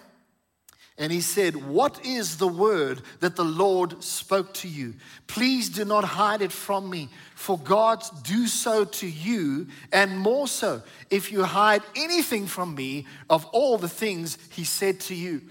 And 0.97 1.11
he 1.11 1.21
said, 1.21 1.55
What 1.55 2.03
is 2.05 2.37
the 2.37 2.47
word 2.47 3.01
that 3.19 3.35
the 3.35 3.45
Lord 3.45 4.03
spoke 4.03 4.53
to 4.55 4.67
you? 4.67 4.95
Please 5.27 5.69
do 5.69 5.85
not 5.85 6.03
hide 6.03 6.41
it 6.41 6.51
from 6.51 6.89
me, 6.89 7.09
for 7.35 7.59
God 7.59 8.03
do 8.23 8.47
so 8.47 8.83
to 8.83 9.07
you, 9.07 9.67
and 9.91 10.17
more 10.17 10.47
so, 10.47 10.81
if 11.11 11.31
you 11.31 11.43
hide 11.43 11.83
anything 11.95 12.47
from 12.47 12.73
me 12.73 13.05
of 13.29 13.45
all 13.47 13.77
the 13.77 13.89
things 13.89 14.39
he 14.51 14.63
said 14.63 14.99
to 15.01 15.15
you. 15.15 15.41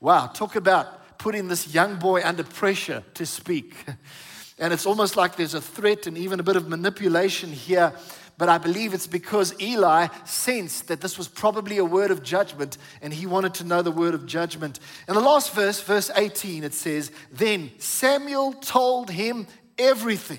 Wow, 0.00 0.26
talk 0.26 0.56
about 0.56 1.18
putting 1.18 1.48
this 1.48 1.72
young 1.72 1.96
boy 1.96 2.22
under 2.24 2.44
pressure 2.44 3.02
to 3.14 3.26
speak. 3.26 3.74
And 4.60 4.72
it's 4.72 4.86
almost 4.86 5.16
like 5.16 5.36
there's 5.36 5.54
a 5.54 5.60
threat 5.60 6.08
and 6.08 6.18
even 6.18 6.40
a 6.40 6.42
bit 6.42 6.56
of 6.56 6.68
manipulation 6.68 7.52
here 7.52 7.92
but 8.38 8.48
I 8.48 8.56
believe 8.56 8.94
it's 8.94 9.08
because 9.08 9.60
Eli 9.60 10.06
sensed 10.24 10.86
that 10.86 11.00
this 11.00 11.18
was 11.18 11.26
probably 11.26 11.78
a 11.78 11.84
word 11.84 12.12
of 12.12 12.22
judgment 12.22 12.78
and 13.02 13.12
he 13.12 13.26
wanted 13.26 13.52
to 13.54 13.64
know 13.64 13.82
the 13.82 13.90
word 13.90 14.14
of 14.14 14.26
judgment. 14.26 14.78
In 15.08 15.14
the 15.14 15.20
last 15.20 15.52
verse, 15.52 15.80
verse 15.80 16.08
18, 16.14 16.62
it 16.62 16.72
says, 16.72 17.10
Then 17.32 17.72
Samuel 17.78 18.52
told 18.52 19.10
him 19.10 19.48
everything. 19.76 20.38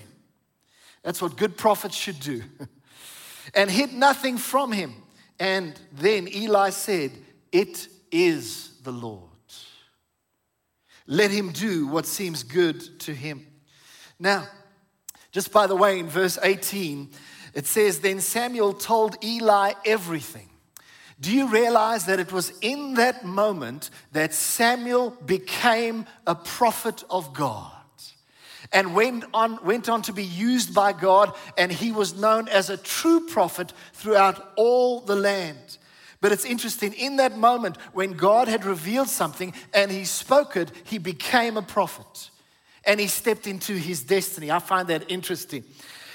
That's 1.02 1.20
what 1.20 1.36
good 1.36 1.58
prophets 1.58 1.94
should 1.94 2.18
do. 2.20 2.42
and 3.54 3.70
hid 3.70 3.92
nothing 3.92 4.38
from 4.38 4.72
him. 4.72 4.94
And 5.38 5.78
then 5.92 6.26
Eli 6.26 6.70
said, 6.70 7.12
It 7.52 7.86
is 8.10 8.72
the 8.82 8.92
Lord. 8.92 9.24
Let 11.06 11.30
him 11.30 11.50
do 11.50 11.86
what 11.86 12.06
seems 12.06 12.44
good 12.44 13.00
to 13.00 13.12
him. 13.12 13.46
Now, 14.18 14.46
just 15.32 15.52
by 15.52 15.66
the 15.66 15.76
way, 15.76 15.98
in 15.98 16.08
verse 16.08 16.38
18, 16.42 17.10
it 17.54 17.66
says, 17.66 18.00
Then 18.00 18.20
Samuel 18.20 18.72
told 18.72 19.22
Eli 19.24 19.72
everything. 19.84 20.48
Do 21.20 21.32
you 21.32 21.48
realize 21.48 22.06
that 22.06 22.18
it 22.18 22.32
was 22.32 22.52
in 22.62 22.94
that 22.94 23.24
moment 23.24 23.90
that 24.12 24.32
Samuel 24.32 25.10
became 25.26 26.06
a 26.26 26.34
prophet 26.34 27.04
of 27.10 27.34
God? 27.34 27.72
and 28.72 28.94
went 28.94 29.24
on, 29.34 29.58
went 29.64 29.88
on 29.88 30.02
to 30.02 30.12
be 30.12 30.24
used 30.24 30.74
by 30.74 30.92
God, 30.92 31.34
and 31.58 31.72
he 31.72 31.92
was 31.92 32.14
known 32.14 32.48
as 32.48 32.70
a 32.70 32.76
true 32.76 33.26
prophet 33.26 33.72
throughout 33.92 34.52
all 34.56 35.00
the 35.00 35.16
land. 35.16 35.78
But 36.20 36.32
it's 36.32 36.44
interesting, 36.44 36.92
in 36.92 37.16
that 37.16 37.36
moment 37.36 37.78
when 37.92 38.12
God 38.12 38.46
had 38.46 38.64
revealed 38.64 39.08
something 39.08 39.54
and 39.72 39.90
he 39.90 40.04
spoke 40.04 40.56
it, 40.56 40.70
he 40.84 40.98
became 40.98 41.56
a 41.56 41.62
prophet 41.62 42.30
and 42.84 43.00
he 43.00 43.06
stepped 43.06 43.46
into 43.46 43.74
his 43.74 44.02
destiny. 44.02 44.50
I 44.50 44.58
find 44.58 44.88
that 44.88 45.10
interesting. 45.10 45.64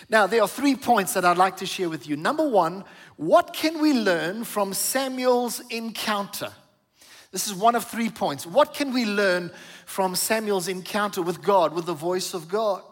Now, 0.10 0.28
there 0.28 0.42
are 0.42 0.48
three 0.48 0.76
points 0.76 1.14
that 1.14 1.26
I'd 1.26 1.38
like 1.38 1.58
to 1.58 1.66
share 1.66 1.90
with 1.90 2.08
you. 2.08 2.16
Number 2.16 2.48
one, 2.48 2.84
what 3.18 3.54
can 3.54 3.82
we 3.82 3.94
learn 3.94 4.44
from 4.44 4.74
Samuel's 4.74 5.62
encounter? 5.70 6.52
This 7.32 7.48
is 7.48 7.54
one 7.54 7.76
of 7.76 7.86
three 7.86 8.10
points. 8.10 8.46
What 8.46 8.74
can 8.74 8.94
we 8.94 9.06
learn 9.06 9.52
from 9.86 10.16
Samuel's 10.16 10.68
encounter 10.68 11.22
with 11.22 11.42
God, 11.42 11.74
with 11.74 11.86
the 11.86 11.94
voice 11.94 12.34
of 12.34 12.48
God? 12.48 12.84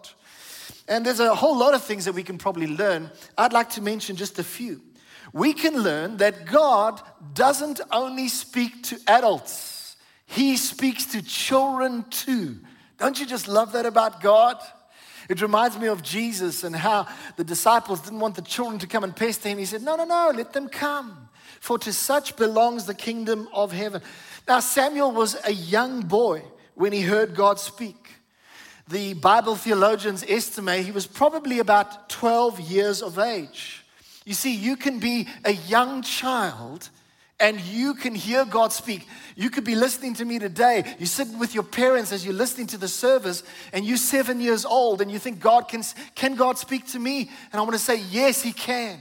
And 0.88 1.06
there's 1.06 1.20
a 1.20 1.34
whole 1.34 1.58
lot 1.58 1.74
of 1.74 1.84
things 1.84 2.06
that 2.06 2.14
we 2.14 2.24
can 2.24 2.38
probably 2.38 2.68
learn. 2.68 3.10
I'd 3.38 3.54
like 3.54 3.70
to 3.72 3.82
mention 3.82 4.16
just 4.16 4.40
a 4.40 4.44
few. 4.44 4.82
We 5.32 5.54
can 5.54 5.82
learn 5.82 6.18
that 6.18 6.46
God 6.46 7.02
doesn't 7.34 7.80
only 7.92 8.28
speak 8.28 8.84
to 8.84 9.00
adults, 9.08 9.96
He 10.26 10.58
speaks 10.58 11.06
to 11.08 11.22
children 11.22 12.06
too. 12.10 12.60
Don't 12.98 13.20
you 13.20 13.26
just 13.26 13.48
love 13.48 13.72
that 13.74 13.86
about 13.86 14.22
God? 14.22 14.58
It 15.30 15.42
reminds 15.42 15.78
me 15.80 15.88
of 15.88 16.04
Jesus 16.04 16.64
and 16.64 16.76
how 16.76 17.08
the 17.36 17.44
disciples 17.44 18.02
didn't 18.02 18.20
want 18.20 18.36
the 18.36 18.42
children 18.42 18.80
to 18.80 18.88
come 18.88 19.04
and 19.04 19.16
pester 19.16 19.50
him. 19.50 19.58
He 19.58 19.66
said, 19.66 19.82
No, 19.82 19.96
no, 19.96 20.06
no, 20.06 20.32
let 20.36 20.54
them 20.54 20.70
come, 20.70 21.30
for 21.60 21.78
to 21.80 21.94
such 21.94 22.36
belongs 22.36 22.86
the 22.86 22.94
kingdom 22.94 23.48
of 23.54 23.72
heaven. 23.72 24.02
Now, 24.48 24.60
Samuel 24.60 25.12
was 25.12 25.38
a 25.46 25.54
young 25.54 26.02
boy 26.02 26.44
when 26.76 26.92
he 26.92 27.02
heard 27.02 27.36
God 27.36 27.60
speak. 27.60 28.10
The 28.88 29.14
Bible 29.14 29.56
theologians 29.56 30.26
estimate 30.28 30.86
he 30.86 30.92
was 30.92 31.08
probably 31.08 31.60
about 31.60 32.10
12 32.10 32.60
years 32.60 33.02
of 33.02 33.18
age. 33.18 33.86
You 34.26 34.34
see, 34.34 34.54
you 34.54 34.76
can 34.76 35.00
be 35.00 35.28
a 35.46 35.54
young 35.54 36.02
child 36.02 36.90
and 37.40 37.60
you 37.60 37.94
can 37.94 38.16
hear 38.16 38.46
God 38.46 38.72
speak. 38.72 39.08
You 39.36 39.50
could 39.50 39.64
be 39.64 39.76
listening 39.76 40.14
to 40.16 40.26
me 40.26 40.40
today. 40.40 40.96
You 41.00 41.06
sit 41.06 41.28
with 41.38 41.54
your 41.54 41.64
parents 41.64 42.12
as 42.12 42.24
you're 42.24 42.34
listening 42.34 42.68
to 42.68 42.78
the 42.78 42.88
service, 42.88 43.44
and 43.72 43.86
you're 43.86 43.98
seven 43.98 44.40
years 44.40 44.66
old, 44.66 45.02
and 45.02 45.12
you 45.12 45.20
think, 45.20 45.40
God 45.40 45.68
can, 45.68 45.84
can 46.16 46.36
God 46.36 46.58
speak 46.58 46.88
to 46.88 47.00
me? 47.00 47.30
And 47.52 47.60
I 47.60 47.62
want 47.62 47.74
to 47.74 47.80
say, 47.80 47.98
yes, 48.12 48.42
He 48.42 48.54
can. 48.54 49.00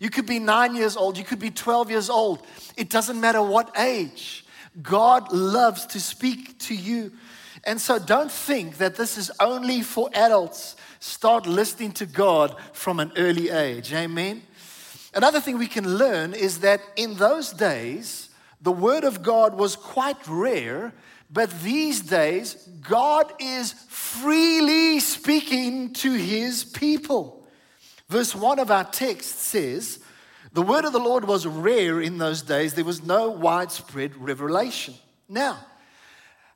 You 0.00 0.10
could 0.10 0.26
be 0.26 0.38
nine 0.38 0.76
years 0.76 0.96
old, 0.96 1.18
you 1.18 1.24
could 1.24 1.40
be 1.40 1.50
12 1.50 1.90
years 1.90 2.10
old. 2.10 2.42
It 2.76 2.90
doesn't 2.90 3.20
matter 3.20 3.42
what 3.42 3.76
age. 3.78 4.44
God 4.80 5.32
loves 5.32 5.86
to 5.86 6.00
speak 6.00 6.58
to 6.60 6.74
you. 6.74 7.12
And 7.64 7.80
so 7.80 7.98
don't 7.98 8.30
think 8.30 8.78
that 8.78 8.94
this 8.94 9.18
is 9.18 9.30
only 9.40 9.82
for 9.82 10.08
adults. 10.14 10.76
Start 11.00 11.46
listening 11.46 11.92
to 11.92 12.06
God 12.06 12.54
from 12.72 13.00
an 13.00 13.12
early 13.16 13.50
age. 13.50 13.92
Amen. 13.92 14.42
Another 15.14 15.40
thing 15.40 15.58
we 15.58 15.66
can 15.66 15.96
learn 15.96 16.34
is 16.34 16.60
that 16.60 16.80
in 16.96 17.14
those 17.14 17.52
days, 17.52 18.28
the 18.60 18.72
Word 18.72 19.04
of 19.04 19.22
God 19.22 19.54
was 19.54 19.76
quite 19.76 20.18
rare, 20.26 20.92
but 21.30 21.50
these 21.62 22.00
days, 22.00 22.54
God 22.82 23.32
is 23.38 23.72
freely 23.88 25.00
speaking 25.00 25.92
to 25.94 26.12
His 26.12 26.64
people. 26.64 27.46
Verse 28.08 28.34
1 28.34 28.58
of 28.58 28.70
our 28.70 28.84
text 28.84 29.38
says, 29.38 30.00
The 30.52 30.62
Word 30.62 30.84
of 30.84 30.92
the 30.92 30.98
Lord 30.98 31.26
was 31.26 31.46
rare 31.46 32.00
in 32.00 32.18
those 32.18 32.42
days, 32.42 32.74
there 32.74 32.84
was 32.84 33.02
no 33.02 33.30
widespread 33.30 34.16
revelation. 34.16 34.94
Now, 35.28 35.58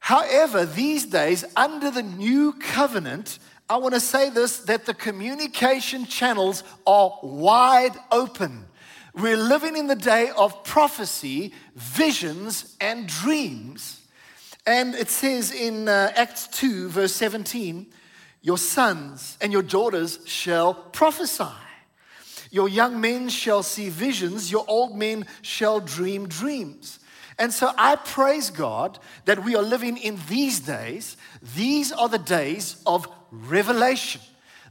however, 0.00 0.66
these 0.66 1.06
days, 1.06 1.44
under 1.56 1.90
the 1.90 2.02
new 2.02 2.54
covenant, 2.54 3.38
I 3.72 3.76
want 3.76 3.94
to 3.94 4.00
say 4.00 4.28
this 4.28 4.58
that 4.64 4.84
the 4.84 4.92
communication 4.92 6.04
channels 6.04 6.62
are 6.86 7.18
wide 7.22 7.96
open. 8.10 8.66
We're 9.14 9.38
living 9.38 9.78
in 9.78 9.86
the 9.86 9.96
day 9.96 10.30
of 10.36 10.62
prophecy, 10.62 11.54
visions, 11.74 12.76
and 12.82 13.08
dreams. 13.08 14.02
And 14.66 14.94
it 14.94 15.08
says 15.08 15.50
in 15.52 15.88
uh, 15.88 16.12
Acts 16.14 16.48
2, 16.48 16.90
verse 16.90 17.14
17, 17.14 17.86
Your 18.42 18.58
sons 18.58 19.38
and 19.40 19.54
your 19.54 19.62
daughters 19.62 20.18
shall 20.26 20.74
prophesy. 20.74 21.56
Your 22.50 22.68
young 22.68 23.00
men 23.00 23.30
shall 23.30 23.62
see 23.62 23.88
visions, 23.88 24.52
your 24.52 24.66
old 24.68 24.94
men 24.94 25.24
shall 25.40 25.80
dream 25.80 26.28
dreams. 26.28 26.98
And 27.38 27.50
so 27.50 27.72
I 27.78 27.96
praise 27.96 28.50
God 28.50 28.98
that 29.24 29.42
we 29.42 29.56
are 29.56 29.62
living 29.62 29.96
in 29.96 30.18
these 30.28 30.60
days. 30.60 31.16
These 31.56 31.90
are 31.90 32.10
the 32.10 32.18
days 32.18 32.76
of 32.84 33.08
revelation. 33.32 34.20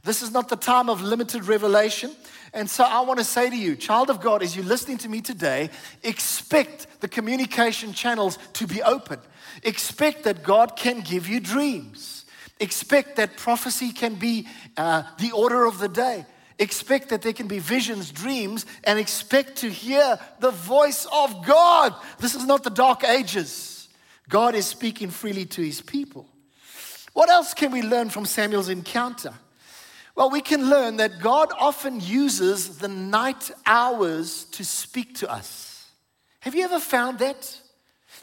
This 0.04 0.22
is 0.22 0.30
not 0.30 0.48
the 0.48 0.56
time 0.56 0.88
of 0.88 1.02
limited 1.02 1.44
revelation. 1.44 2.10
And 2.54 2.68
so 2.68 2.84
I 2.84 3.00
want 3.00 3.18
to 3.18 3.24
say 3.24 3.50
to 3.50 3.56
you, 3.56 3.76
child 3.76 4.10
of 4.10 4.20
God, 4.20 4.42
as 4.42 4.56
you're 4.56 4.64
listening 4.64 4.98
to 4.98 5.08
me 5.08 5.20
today, 5.20 5.70
expect 6.02 6.86
the 7.00 7.08
communication 7.08 7.92
channels 7.92 8.38
to 8.54 8.66
be 8.66 8.82
open. 8.82 9.20
Expect 9.62 10.24
that 10.24 10.42
God 10.42 10.76
can 10.76 11.00
give 11.00 11.28
you 11.28 11.40
dreams. 11.40 12.24
Expect 12.60 13.16
that 13.16 13.36
prophecy 13.36 13.92
can 13.92 14.16
be 14.16 14.46
uh, 14.76 15.02
the 15.18 15.32
order 15.32 15.64
of 15.64 15.78
the 15.78 15.88
day. 15.88 16.26
Expect 16.58 17.08
that 17.08 17.22
there 17.22 17.32
can 17.32 17.48
be 17.48 17.58
visions, 17.58 18.12
dreams, 18.12 18.66
and 18.84 18.98
expect 18.98 19.56
to 19.56 19.70
hear 19.70 20.18
the 20.38 20.50
voice 20.50 21.06
of 21.12 21.46
God. 21.46 21.94
This 22.18 22.34
is 22.34 22.44
not 22.44 22.62
the 22.62 22.70
dark 22.70 23.04
ages. 23.04 23.88
God 24.28 24.54
is 24.54 24.66
speaking 24.66 25.10
freely 25.10 25.46
to 25.46 25.62
his 25.62 25.80
people. 25.80 26.28
What 27.12 27.28
else 27.28 27.54
can 27.54 27.70
we 27.70 27.82
learn 27.82 28.10
from 28.10 28.24
Samuel's 28.24 28.68
encounter? 28.68 29.34
Well, 30.14 30.30
we 30.30 30.40
can 30.40 30.68
learn 30.68 30.98
that 30.98 31.20
God 31.20 31.50
often 31.58 32.00
uses 32.00 32.78
the 32.78 32.88
night 32.88 33.50
hours 33.64 34.44
to 34.52 34.64
speak 34.64 35.14
to 35.16 35.30
us. 35.30 35.90
Have 36.40 36.54
you 36.54 36.64
ever 36.64 36.80
found 36.80 37.18
that? 37.20 37.58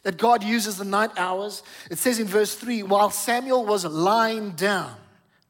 That 0.04 0.18
God 0.18 0.44
uses 0.44 0.78
the 0.78 0.86
night 0.86 1.12
hours? 1.18 1.64
It 1.90 1.98
says 1.98 2.20
in 2.20 2.28
verse 2.28 2.56
3 2.56 2.84
while 2.84 3.10
Samuel 3.10 3.66
was 3.66 3.86
lying 3.86 4.52
down, 4.52 4.96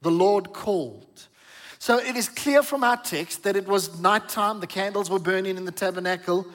the 0.01 0.12
Lord 0.12 0.53
called. 0.53 1.27
So 1.77 1.98
it 1.98 2.15
is 2.15 2.27
clear 2.27 2.62
from 2.63 2.84
our 2.84 2.98
text 2.98 3.43
that 3.43 3.55
it 3.55 3.67
was 3.67 4.00
nighttime, 4.00 4.60
the 4.60 4.67
candles 4.67 5.10
were 5.10 5.19
burning 5.19 5.58
in 5.58 5.65
the 5.65 5.72
tabernacle. 5.72 6.46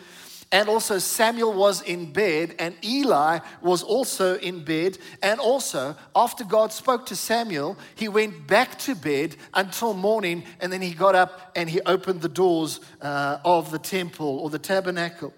And 0.53 0.69
also, 0.69 0.99
Samuel 0.99 1.53
was 1.53 1.83
in 1.83 2.13
bed, 2.13 2.55
and 2.59 2.77
Eli 2.85 3.41
was 3.61 3.83
also 3.83 4.37
in 4.39 4.65
bed. 4.65 4.99
And 5.23 5.41
also, 5.41 5.97
after 6.15 6.45
God 6.45 6.73
spoke 6.73 7.07
to 7.07 7.17
Samuel, 7.17 7.77
he 7.97 8.09
went 8.09 8.47
back 8.47 8.79
to 8.81 8.95
bed 8.95 9.37
until 9.53 9.95
morning, 9.95 10.45
and 10.61 10.73
then 10.73 10.81
he 10.81 10.93
got 10.95 11.15
up 11.15 11.53
and 11.57 11.69
he 11.69 11.81
opened 11.83 12.21
the 12.21 12.29
doors 12.29 12.81
uh, 13.01 13.39
of 13.45 13.71
the 13.71 13.79
temple 13.79 14.39
or 14.39 14.51
the 14.51 14.59
tabernacle. 14.59 15.33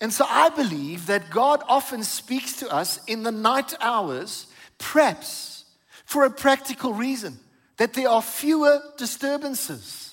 And 0.00 0.12
so, 0.12 0.24
I 0.28 0.48
believe 0.48 1.06
that 1.06 1.30
God 1.30 1.62
often 1.68 2.02
speaks 2.02 2.54
to 2.60 2.68
us 2.68 3.00
in 3.06 3.22
the 3.22 3.32
night 3.32 3.74
hours, 3.80 4.46
perhaps 4.78 5.64
for 6.04 6.24
a 6.24 6.30
practical 6.30 6.92
reason 6.92 7.38
that 7.76 7.92
there 7.94 8.08
are 8.08 8.20
fewer 8.20 8.82
disturbances. 8.96 10.09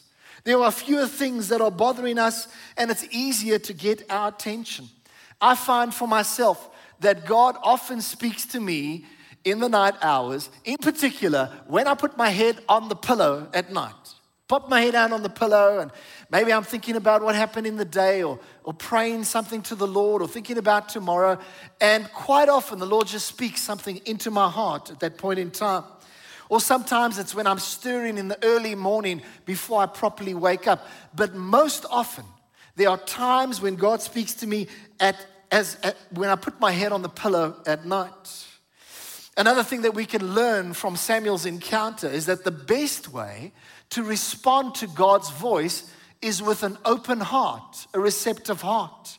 There 0.47 0.63
are 0.63 0.71
fewer 0.71 1.07
things 1.07 1.49
that 1.49 1.59
are 1.59 1.69
bothering 1.69 2.17
us, 2.17 2.47
and 2.77 2.89
it's 2.89 3.05
easier 3.11 3.59
to 3.59 3.73
get 3.73 4.09
our 4.09 4.29
attention. 4.29 4.87
I 5.41 5.55
find 5.55 5.93
for 5.93 6.07
myself 6.07 6.69
that 7.01 7.25
God 7.25 7.57
often 7.61 7.99
speaks 7.99 8.45
to 8.45 8.61
me 8.61 9.03
in 9.43 9.59
the 9.59 9.67
night 9.67 9.95
hours, 10.01 10.49
in 10.63 10.77
particular 10.77 11.51
when 11.67 11.85
I 11.85 11.95
put 11.95 12.15
my 12.15 12.29
head 12.29 12.61
on 12.69 12.87
the 12.87 12.95
pillow 12.95 13.49
at 13.53 13.73
night. 13.73 13.91
Pop 14.47 14.69
my 14.69 14.79
head 14.79 14.93
down 14.93 15.11
on 15.11 15.21
the 15.21 15.29
pillow, 15.29 15.79
and 15.79 15.91
maybe 16.31 16.53
I'm 16.53 16.63
thinking 16.63 16.95
about 16.95 17.21
what 17.21 17.35
happened 17.35 17.67
in 17.67 17.75
the 17.75 17.83
day, 17.83 18.23
or, 18.23 18.39
or 18.63 18.73
praying 18.73 19.25
something 19.25 19.61
to 19.63 19.75
the 19.75 19.85
Lord, 19.85 20.21
or 20.21 20.29
thinking 20.29 20.57
about 20.57 20.87
tomorrow. 20.87 21.39
And 21.81 22.09
quite 22.13 22.47
often, 22.47 22.79
the 22.79 22.85
Lord 22.85 23.07
just 23.07 23.27
speaks 23.27 23.61
something 23.61 23.99
into 24.05 24.31
my 24.31 24.49
heart 24.49 24.91
at 24.91 25.01
that 25.01 25.17
point 25.17 25.39
in 25.39 25.51
time. 25.51 25.83
Or 26.49 26.61
sometimes 26.61 27.17
it's 27.17 27.35
when 27.35 27.47
I'm 27.47 27.59
stirring 27.59 28.17
in 28.17 28.27
the 28.27 28.43
early 28.43 28.75
morning 28.75 29.21
before 29.45 29.81
I 29.81 29.85
properly 29.85 30.33
wake 30.33 30.67
up. 30.67 30.87
But 31.13 31.35
most 31.35 31.85
often, 31.89 32.25
there 32.75 32.89
are 32.89 32.97
times 32.97 33.61
when 33.61 33.75
God 33.75 34.01
speaks 34.01 34.33
to 34.35 34.47
me 34.47 34.67
at, 34.99 35.15
as, 35.51 35.77
at, 35.83 35.97
when 36.11 36.29
I 36.29 36.35
put 36.35 36.59
my 36.59 36.71
head 36.71 36.91
on 36.91 37.01
the 37.01 37.09
pillow 37.09 37.55
at 37.65 37.85
night. 37.85 38.45
Another 39.35 39.63
thing 39.63 39.81
that 39.81 39.93
we 39.93 40.05
can 40.05 40.33
learn 40.33 40.73
from 40.73 40.95
Samuel's 40.95 41.45
encounter 41.45 42.07
is 42.07 42.25
that 42.25 42.43
the 42.43 42.51
best 42.51 43.13
way 43.13 43.51
to 43.91 44.03
respond 44.03 44.75
to 44.75 44.87
God's 44.87 45.29
voice 45.29 45.91
is 46.21 46.41
with 46.41 46.63
an 46.63 46.77
open 46.85 47.19
heart, 47.19 47.87
a 47.93 47.99
receptive 47.99 48.61
heart. 48.61 49.17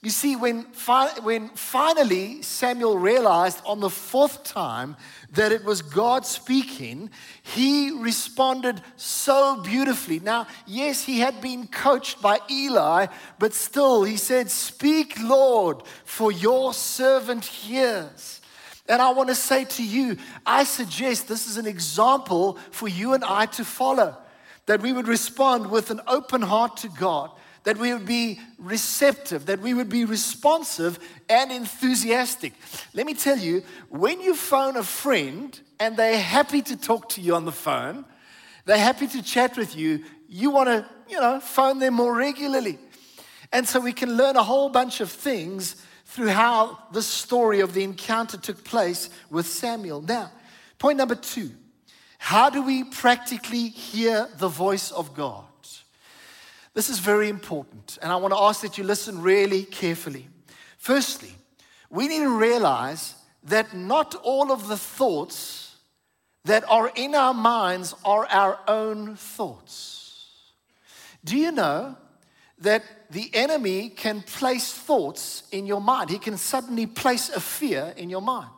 You 0.00 0.10
see, 0.10 0.36
when, 0.36 0.62
fi- 0.66 1.18
when 1.22 1.48
finally 1.48 2.40
Samuel 2.42 2.96
realized 2.96 3.60
on 3.66 3.80
the 3.80 3.90
fourth 3.90 4.44
time 4.44 4.96
that 5.32 5.50
it 5.50 5.64
was 5.64 5.82
God 5.82 6.24
speaking, 6.24 7.10
he 7.42 7.90
responded 7.90 8.80
so 8.94 9.60
beautifully. 9.60 10.20
Now, 10.20 10.46
yes, 10.66 11.02
he 11.02 11.18
had 11.18 11.40
been 11.40 11.66
coached 11.66 12.22
by 12.22 12.38
Eli, 12.48 13.06
but 13.40 13.54
still 13.54 14.04
he 14.04 14.16
said, 14.16 14.50
Speak, 14.52 15.20
Lord, 15.20 15.82
for 16.04 16.30
your 16.30 16.72
servant 16.74 17.44
hears. 17.44 18.40
And 18.88 19.02
I 19.02 19.10
want 19.10 19.30
to 19.30 19.34
say 19.34 19.64
to 19.64 19.82
you, 19.84 20.16
I 20.46 20.62
suggest 20.62 21.26
this 21.26 21.48
is 21.48 21.56
an 21.56 21.66
example 21.66 22.56
for 22.70 22.86
you 22.86 23.14
and 23.14 23.24
I 23.24 23.46
to 23.46 23.64
follow. 23.64 24.16
That 24.66 24.80
we 24.80 24.92
would 24.92 25.08
respond 25.08 25.70
with 25.70 25.90
an 25.90 26.00
open 26.06 26.42
heart 26.42 26.76
to 26.78 26.88
God 26.88 27.32
that 27.64 27.76
we 27.76 27.92
would 27.92 28.06
be 28.06 28.40
receptive, 28.58 29.46
that 29.46 29.60
we 29.60 29.74
would 29.74 29.88
be 29.88 30.04
responsive 30.04 30.98
and 31.28 31.52
enthusiastic. 31.52 32.52
Let 32.94 33.06
me 33.06 33.14
tell 33.14 33.38
you, 33.38 33.62
when 33.88 34.20
you 34.20 34.34
phone 34.34 34.76
a 34.76 34.82
friend 34.82 35.58
and 35.78 35.96
they're 35.96 36.20
happy 36.20 36.62
to 36.62 36.76
talk 36.76 37.08
to 37.10 37.20
you 37.20 37.34
on 37.34 37.44
the 37.44 37.52
phone, 37.52 38.04
they're 38.64 38.78
happy 38.78 39.06
to 39.08 39.22
chat 39.22 39.56
with 39.56 39.76
you, 39.76 40.04
you 40.28 40.50
want 40.50 40.68
to, 40.68 40.86
you 41.08 41.20
know, 41.20 41.40
phone 41.40 41.78
them 41.78 41.94
more 41.94 42.14
regularly. 42.14 42.78
And 43.52 43.66
so 43.66 43.80
we 43.80 43.92
can 43.92 44.16
learn 44.16 44.36
a 44.36 44.42
whole 44.42 44.68
bunch 44.68 45.00
of 45.00 45.10
things 45.10 45.76
through 46.04 46.28
how 46.28 46.78
the 46.92 47.02
story 47.02 47.60
of 47.60 47.74
the 47.74 47.84
encounter 47.84 48.36
took 48.36 48.64
place 48.64 49.10
with 49.30 49.46
Samuel. 49.46 50.02
Now, 50.02 50.32
point 50.78 50.98
number 50.98 51.14
two 51.14 51.50
how 52.18 52.50
do 52.50 52.62
we 52.62 52.84
practically 52.84 53.68
hear 53.68 54.28
the 54.38 54.48
voice 54.48 54.90
of 54.90 55.14
God? 55.14 55.44
This 56.78 56.90
is 56.90 57.00
very 57.00 57.28
important, 57.28 57.98
and 58.00 58.12
I 58.12 58.14
want 58.14 58.32
to 58.32 58.38
ask 58.38 58.60
that 58.60 58.78
you 58.78 58.84
listen 58.84 59.20
really 59.20 59.64
carefully. 59.64 60.28
Firstly, 60.76 61.32
we 61.90 62.06
need 62.06 62.20
to 62.20 62.38
realize 62.38 63.16
that 63.42 63.74
not 63.74 64.14
all 64.22 64.52
of 64.52 64.68
the 64.68 64.76
thoughts 64.76 65.74
that 66.44 66.62
are 66.70 66.92
in 66.94 67.16
our 67.16 67.34
minds 67.34 67.96
are 68.04 68.26
our 68.26 68.60
own 68.68 69.16
thoughts. 69.16 70.52
Do 71.24 71.36
you 71.36 71.50
know 71.50 71.96
that 72.60 72.84
the 73.10 73.28
enemy 73.34 73.88
can 73.88 74.22
place 74.22 74.72
thoughts 74.72 75.48
in 75.50 75.66
your 75.66 75.80
mind? 75.80 76.10
He 76.10 76.18
can 76.20 76.36
suddenly 76.36 76.86
place 76.86 77.28
a 77.28 77.40
fear 77.40 77.92
in 77.96 78.08
your 78.08 78.22
mind. 78.22 78.50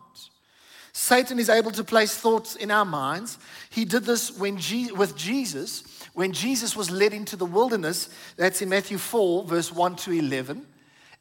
Satan 0.92 1.38
is 1.38 1.48
able 1.48 1.70
to 1.70 1.84
place 1.84 2.14
thoughts 2.14 2.54
in 2.54 2.70
our 2.70 2.84
minds. 2.84 3.38
He 3.70 3.86
did 3.86 4.04
this 4.04 4.30
when 4.30 4.58
Je- 4.58 4.92
with 4.92 5.16
Jesus 5.16 5.99
when 6.14 6.32
Jesus 6.32 6.76
was 6.76 6.90
led 6.90 7.12
into 7.12 7.36
the 7.36 7.46
wilderness, 7.46 8.08
that's 8.36 8.62
in 8.62 8.68
Matthew 8.68 8.98
4, 8.98 9.44
verse 9.44 9.72
1 9.72 9.96
to 9.96 10.12
11, 10.12 10.66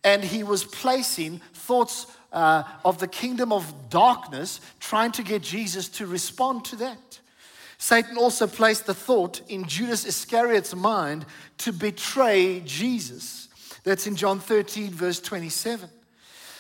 and 0.04 0.24
he 0.24 0.44
was 0.44 0.64
placing 0.64 1.40
thoughts 1.54 2.08
uh, 2.32 2.64
of 2.86 3.00
the 3.00 3.08
kingdom 3.08 3.52
of 3.52 3.90
darkness, 3.90 4.62
trying 4.80 5.12
to 5.14 5.24
get 5.24 5.42
Jesus 5.42 5.90
to 5.90 6.06
respond 6.06 6.66
to 6.66 6.76
that. 6.78 7.20
Satan 7.78 8.18
also 8.18 8.46
placed 8.46 8.86
the 8.86 8.94
thought 8.94 9.42
in 9.48 9.66
Judas 9.66 10.06
Iscariot's 10.06 10.76
mind 10.76 11.26
to 11.60 11.72
betray 11.72 12.62
Jesus. 12.66 13.48
That's 13.84 14.06
in 14.06 14.16
John 14.16 14.40
13, 14.40 14.92
verse 14.92 15.20
27. 15.22 15.90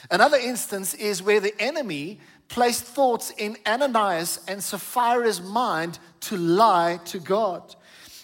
Another 0.09 0.37
instance 0.37 0.93
is 0.93 1.21
where 1.21 1.41
the 1.41 1.53
enemy 1.61 2.19
placed 2.47 2.83
thoughts 2.83 3.31
in 3.37 3.57
Ananias 3.67 4.39
and 4.47 4.61
Sapphira's 4.61 5.41
mind 5.41 5.99
to 6.21 6.37
lie 6.37 6.99
to 7.05 7.19
God. 7.19 7.75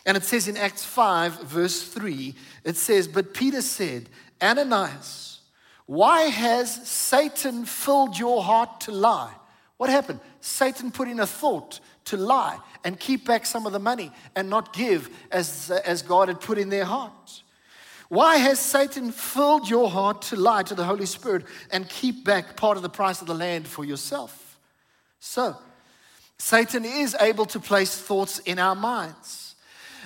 And 0.06 0.16
it 0.16 0.24
says 0.24 0.48
in 0.48 0.58
Acts 0.58 0.84
5, 0.84 1.42
verse 1.44 1.84
3, 1.84 2.36
it 2.64 2.78
says, 2.78 3.08
But 3.08 3.34
Peter 3.34 3.62
said, 3.62 4.10
Ananias, 4.42 5.40
why 5.88 6.24
has 6.24 6.88
Satan 6.88 7.66
filled 7.66 8.18
your 8.18 8.44
heart 8.44 8.82
to 8.82 8.92
lie? 8.92 9.34
What 9.78 9.90
happened? 9.90 10.20
Satan 10.42 10.92
put 10.92 11.08
in 11.08 11.20
a 11.20 11.28
thought 11.28 11.80
to 12.06 12.18
lie 12.18 12.60
and 12.84 13.00
keep 13.00 13.26
back 13.26 13.46
some 13.46 13.66
of 13.66 13.74
the 13.74 13.80
money 13.80 14.12
and 14.36 14.50
not 14.50 14.74
give 14.74 15.10
as, 15.32 15.72
as 15.72 16.02
God 16.02 16.28
had 16.28 16.40
put 16.40 16.58
in 16.58 16.70
their 16.70 16.86
heart. 16.86 17.44
Why 18.10 18.38
has 18.38 18.60
Satan 18.60 19.12
filled 19.12 19.70
your 19.70 19.90
heart 19.90 20.22
to 20.24 20.36
lie 20.36 20.64
to 20.64 20.76
the 20.76 20.84
Holy 20.84 21.08
Spirit 21.08 21.46
and 21.72 21.90
keep 21.90 22.24
back 22.24 22.56
part 22.56 22.78
of 22.78 22.84
the 22.84 22.90
price 22.90 23.22
of 23.22 23.28
the 23.28 23.34
land 23.34 23.68
for 23.68 23.84
yourself? 23.84 24.60
So, 25.20 25.58
Satan 26.38 26.86
is 26.86 27.16
able 27.20 27.46
to 27.48 27.60
place 27.60 28.00
thoughts 28.00 28.40
in 28.40 28.60
our 28.60 28.76
minds. 28.76 29.45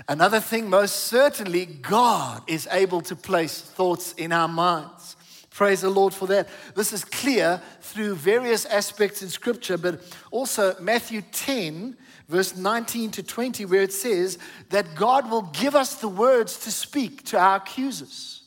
Another 0.07 0.39
thing, 0.39 0.69
most 0.69 0.95
certainly, 1.05 1.65
God 1.65 2.43
is 2.47 2.67
able 2.71 3.01
to 3.01 3.15
place 3.15 3.61
thoughts 3.61 4.13
in 4.13 4.31
our 4.31 4.47
minds. 4.47 5.15
Praise 5.49 5.81
the 5.81 5.89
Lord 5.89 6.13
for 6.13 6.27
that. 6.27 6.47
This 6.75 6.93
is 6.93 7.03
clear 7.03 7.61
through 7.81 8.15
various 8.15 8.65
aspects 8.65 9.21
in 9.21 9.29
Scripture, 9.29 9.77
but 9.77 10.01
also 10.31 10.73
Matthew 10.79 11.21
10, 11.33 11.97
verse 12.29 12.55
19 12.55 13.11
to 13.11 13.23
20, 13.23 13.65
where 13.65 13.81
it 13.81 13.91
says 13.91 14.37
that 14.69 14.95
God 14.95 15.29
will 15.29 15.41
give 15.41 15.75
us 15.75 15.95
the 15.95 16.07
words 16.07 16.59
to 16.59 16.71
speak 16.71 17.25
to 17.25 17.37
our 17.37 17.57
accusers. 17.57 18.43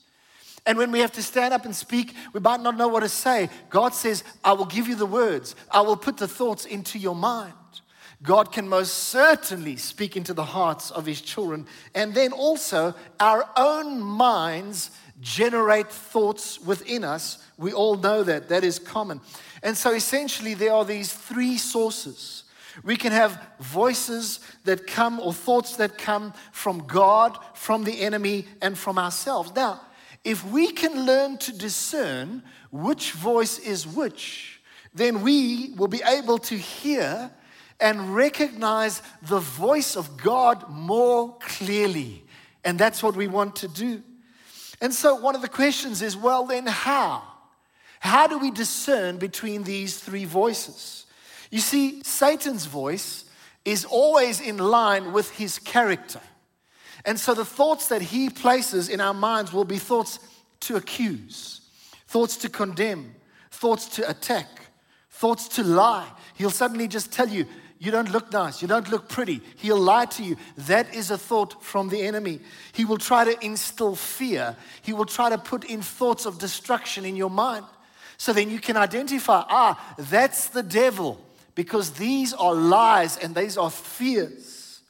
And 0.65 0.79
when 0.79 0.93
we 0.93 1.01
have 1.01 1.13
to 1.13 1.23
stand 1.23 1.53
up 1.53 1.65
and 1.65 1.75
speak, 1.75 2.15
we 2.33 2.41
might 2.41 2.61
not 2.61 2.77
know 2.77 2.89
what 2.89 3.01
to 3.01 3.09
say. 3.09 3.51
God 3.69 3.95
says, 3.95 4.23
I 4.45 4.53
will 4.53 4.65
give 4.65 4.89
you 4.89 4.95
the 4.95 5.05
words, 5.05 5.55
I 5.71 5.81
will 5.81 5.97
put 5.97 6.17
the 6.17 6.29
thoughts 6.29 6.65
into 6.65 6.99
your 6.99 7.17
mind. 7.17 7.53
God 8.23 8.53
can 8.53 8.69
most 8.69 8.95
certainly 8.95 9.77
speak 9.77 10.17
into 10.17 10.33
the 10.33 10.45
hearts 10.45 10.91
of 10.91 11.07
his 11.07 11.21
children. 11.21 11.67
And 11.95 12.15
then 12.15 12.33
also, 12.33 12.95
our 13.19 13.49
own 13.57 14.01
minds 14.01 14.91
generate 15.21 15.91
thoughts 15.91 16.61
within 16.61 17.05
us. 17.05 17.39
We 17.59 17.73
all 17.73 17.97
know 17.97 18.23
that, 18.23 18.49
that 18.49 18.65
is 18.65 18.79
common. 18.79 19.21
And 19.63 19.77
so 19.77 19.93
essentially, 19.93 20.55
there 20.55 20.73
are 20.73 20.85
these 20.85 21.13
three 21.13 21.59
sources. 21.59 22.45
We 22.85 22.97
can 22.97 23.13
have 23.13 23.41
voices 23.61 24.41
that 24.65 24.87
come 24.87 25.21
or 25.21 25.33
thoughts 25.33 25.77
that 25.77 25.99
come 25.99 26.33
from 26.53 26.87
God, 26.87 27.39
from 27.55 27.85
the 27.85 28.01
enemy, 28.01 28.47
and 28.61 28.79
from 28.79 28.99
ourselves. 28.99 29.53
Now, 29.55 29.81
if 30.25 30.45
we 30.47 30.71
can 30.71 31.05
learn 31.05 31.39
to 31.39 31.53
discern 31.53 32.43
which 32.71 33.13
voice 33.13 33.59
is 33.59 33.87
which, 33.87 34.61
then 34.95 35.23
we 35.23 35.75
will 35.77 35.89
be 35.89 36.03
able 36.07 36.39
to 36.39 36.57
hear 36.57 37.31
and 37.83 38.15
recognize 38.15 39.03
the 39.23 39.41
voice 39.41 39.97
of 39.97 40.17
God 40.17 40.71
more 40.71 41.37
clearly. 41.41 42.25
And 42.65 42.79
that's 42.79 43.03
what 43.03 43.17
we 43.17 43.27
want 43.27 43.57
to 43.57 43.69
do. 43.69 44.03
And 44.81 44.95
so, 44.95 45.17
one 45.17 45.35
of 45.35 45.43
the 45.43 45.49
questions 45.49 46.01
is 46.01 46.17
well, 46.17 46.47
then, 46.47 46.67
how? 46.67 47.23
How 47.99 48.27
do 48.29 48.39
we 48.39 48.51
discern 48.51 49.19
between 49.19 49.65
these 49.65 49.99
three 49.99 50.25
voices? 50.25 51.07
You 51.51 51.59
see, 51.59 52.03
Satan's 52.05 52.67
voice 52.67 53.25
is 53.65 53.85
always 53.85 54.41
in 54.41 54.59
line 54.59 55.13
with 55.13 55.31
his 55.31 55.59
character. 55.59 56.21
And 57.05 57.19
so, 57.19 57.35
the 57.35 57.45
thoughts 57.45 57.89
that 57.89 58.01
he 58.01 58.31
places 58.31 58.89
in 58.89 59.01
our 59.01 59.15
minds 59.15 59.53
will 59.53 59.65
be 59.65 59.79
thoughts 59.79 60.21
to 60.61 60.77
accuse, 60.77 61.61
thoughts 62.07 62.37
to 62.39 62.49
condemn, 62.49 63.15
thoughts 63.51 63.87
to 63.97 64.09
attack, 64.09 64.49
thoughts 65.11 65.49
to 65.49 65.65
lie. 65.65 66.09
He'll 66.35 66.51
suddenly 66.51 66.87
just 66.87 67.13
tell 67.13 67.29
you, 67.29 67.47
you 67.83 67.91
don't 67.91 68.13
look 68.13 68.33
nice. 68.33 68.63
You 68.63 68.69
don't 68.69 68.89
look 68.93 69.09
pretty. 69.09 69.41
He'll 69.57 69.77
lie 69.77 70.05
to 70.05 70.23
you. 70.23 70.37
That 70.57 70.95
is 70.95 71.11
a 71.11 71.19
thought 71.19 71.65
from 71.65 71.89
the 71.89 72.01
enemy. 72.03 72.39
He 72.73 72.85
will 72.85 72.97
try 72.97 73.25
to 73.25 73.45
instill 73.45 73.97
fear. 73.97 74.55
He 74.83 74.93
will 74.93 75.05
try 75.05 75.31
to 75.31 75.37
put 75.37 75.65
in 75.65 75.83
thoughts 75.83 76.25
of 76.25 76.39
destruction 76.39 77.05
in 77.05 77.17
your 77.17 77.29
mind. 77.29 77.65
So 78.19 78.33
then 78.33 78.51
you 78.51 78.61
can 78.61 78.77
identify 78.77 79.43
ah, 79.49 79.95
that's 79.99 80.47
the 80.47 80.63
devil, 80.63 81.21
because 81.57 81.91
these 81.91 82.33
are 82.33 82.55
lies 82.55 83.17
and 83.17 83.35
these 83.35 83.59
are 83.59 83.71
fears. 83.71 84.81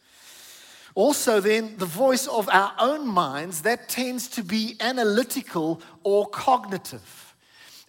Also, 0.94 1.40
then, 1.40 1.78
the 1.78 1.86
voice 1.86 2.26
of 2.26 2.46
our 2.50 2.74
own 2.78 3.06
minds 3.06 3.62
that 3.62 3.88
tends 3.88 4.28
to 4.28 4.42
be 4.44 4.76
analytical 4.80 5.80
or 6.02 6.26
cognitive. 6.28 7.31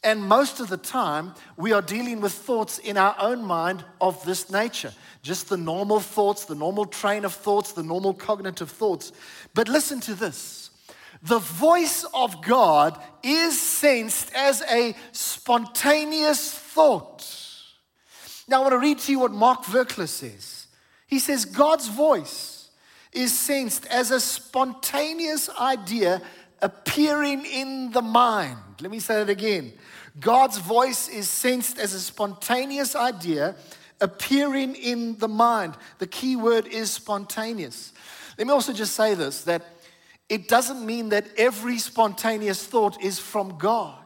And 0.03 0.21
most 0.21 0.59
of 0.59 0.67
the 0.67 0.77
time, 0.77 1.33
we 1.55 1.71
are 1.71 1.81
dealing 1.81 2.19
with 2.19 2.33
thoughts 2.33 2.77
in 2.77 2.97
our 2.97 3.15
own 3.19 3.43
mind 3.43 3.85
of 4.01 4.23
this 4.25 4.51
nature. 4.51 4.93
Just 5.21 5.47
the 5.47 5.57
normal 5.57 6.01
thoughts, 6.01 6.45
the 6.45 6.55
normal 6.55 6.85
train 6.85 7.23
of 7.23 7.33
thoughts, 7.33 7.71
the 7.71 7.83
normal 7.83 8.13
cognitive 8.13 8.69
thoughts. 8.69 9.13
But 9.53 9.69
listen 9.69 10.01
to 10.01 10.13
this 10.13 10.71
the 11.21 11.39
voice 11.39 12.05
of 12.13 12.41
God 12.41 13.01
is 13.23 13.59
sensed 13.59 14.33
as 14.35 14.61
a 14.63 14.93
spontaneous 15.13 16.53
thought. 16.53 17.25
Now, 18.47 18.57
I 18.57 18.61
want 18.63 18.73
to 18.73 18.79
read 18.79 18.99
to 18.99 19.11
you 19.11 19.19
what 19.19 19.31
Mark 19.31 19.63
Virkler 19.63 20.09
says. 20.09 20.67
He 21.07 21.19
says, 21.19 21.45
God's 21.45 21.87
voice 21.87 22.69
is 23.13 23.37
sensed 23.37 23.85
as 23.87 24.11
a 24.11 24.19
spontaneous 24.19 25.49
idea 25.57 26.21
appearing 26.63 27.45
in 27.45 27.91
the 27.91 28.01
mind. 28.01 28.57
Let 28.81 28.89
me 28.89 28.99
say 28.99 29.15
that 29.15 29.29
again. 29.29 29.73
God's 30.19 30.57
voice 30.57 31.09
is 31.09 31.27
sensed 31.27 31.77
as 31.77 31.93
a 31.93 31.99
spontaneous 31.99 32.95
idea 32.95 33.55
appearing 34.01 34.75
in 34.75 35.17
the 35.19 35.27
mind. 35.27 35.75
The 35.99 36.07
key 36.07 36.35
word 36.35 36.67
is 36.67 36.91
spontaneous. 36.91 37.93
Let 38.37 38.47
me 38.47 38.53
also 38.53 38.73
just 38.73 38.95
say 38.95 39.13
this 39.13 39.43
that 39.43 39.63
it 40.29 40.47
doesn't 40.47 40.85
mean 40.85 41.09
that 41.09 41.27
every 41.37 41.77
spontaneous 41.77 42.65
thought 42.65 43.01
is 43.01 43.19
from 43.19 43.57
God. 43.57 43.99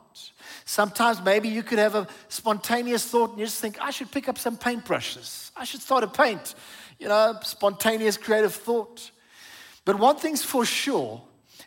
Sometimes 0.66 1.22
maybe 1.22 1.48
you 1.48 1.64
could 1.64 1.80
have 1.80 1.96
a 1.96 2.08
spontaneous 2.28 3.06
thought 3.06 3.32
and 3.32 3.40
you 3.40 3.46
just 3.46 3.62
think, 3.62 3.78
I 3.80 3.92
should 3.92 4.12
pick 4.12 4.28
up 4.28 4.38
some 4.38 4.58
paintbrushes. 4.58 5.52
I 5.56 5.64
should 5.64 5.82
start 5.82 6.04
a 6.04 6.08
paint. 6.08 6.56
You 7.00 7.08
know, 7.08 7.38
spontaneous 7.44 8.18
creative 8.18 8.54
thought. 8.54 9.12
But 9.86 9.98
one 10.00 10.18
thing's 10.18 10.44
for 10.44 10.66
sure 10.66 11.22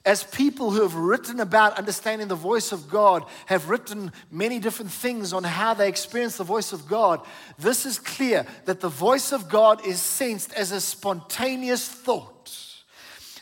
as 0.05 0.25
people 0.25 0.71
who 0.71 0.83
have 0.83 0.95
written 0.95 1.41
about 1.41 1.77
understanding 1.77 2.29
the 2.29 2.35
voice 2.35 2.73
of 2.73 2.89
God, 2.89 3.25
have 3.47 3.69
written 3.69 4.13
many 4.31 4.59
different 4.59 4.91
things 4.91 5.33
on 5.33 5.45
how 5.45 5.75
they 5.75 5.89
experience 5.89 6.39
the 6.39 6.45
voice 6.45 6.73
of 6.73 6.89
God, 6.89 7.21
this 7.59 7.85
is 7.85 7.99
clear 7.99 8.47
that 8.65 8.81
the 8.81 8.89
voice 8.89 9.31
of 9.31 9.51
God 9.51 9.87
is 9.87 10.01
sensed 10.01 10.55
as 10.55 10.73
a 10.73 10.81
spontaneous 10.81 11.87
thought. 11.87 12.51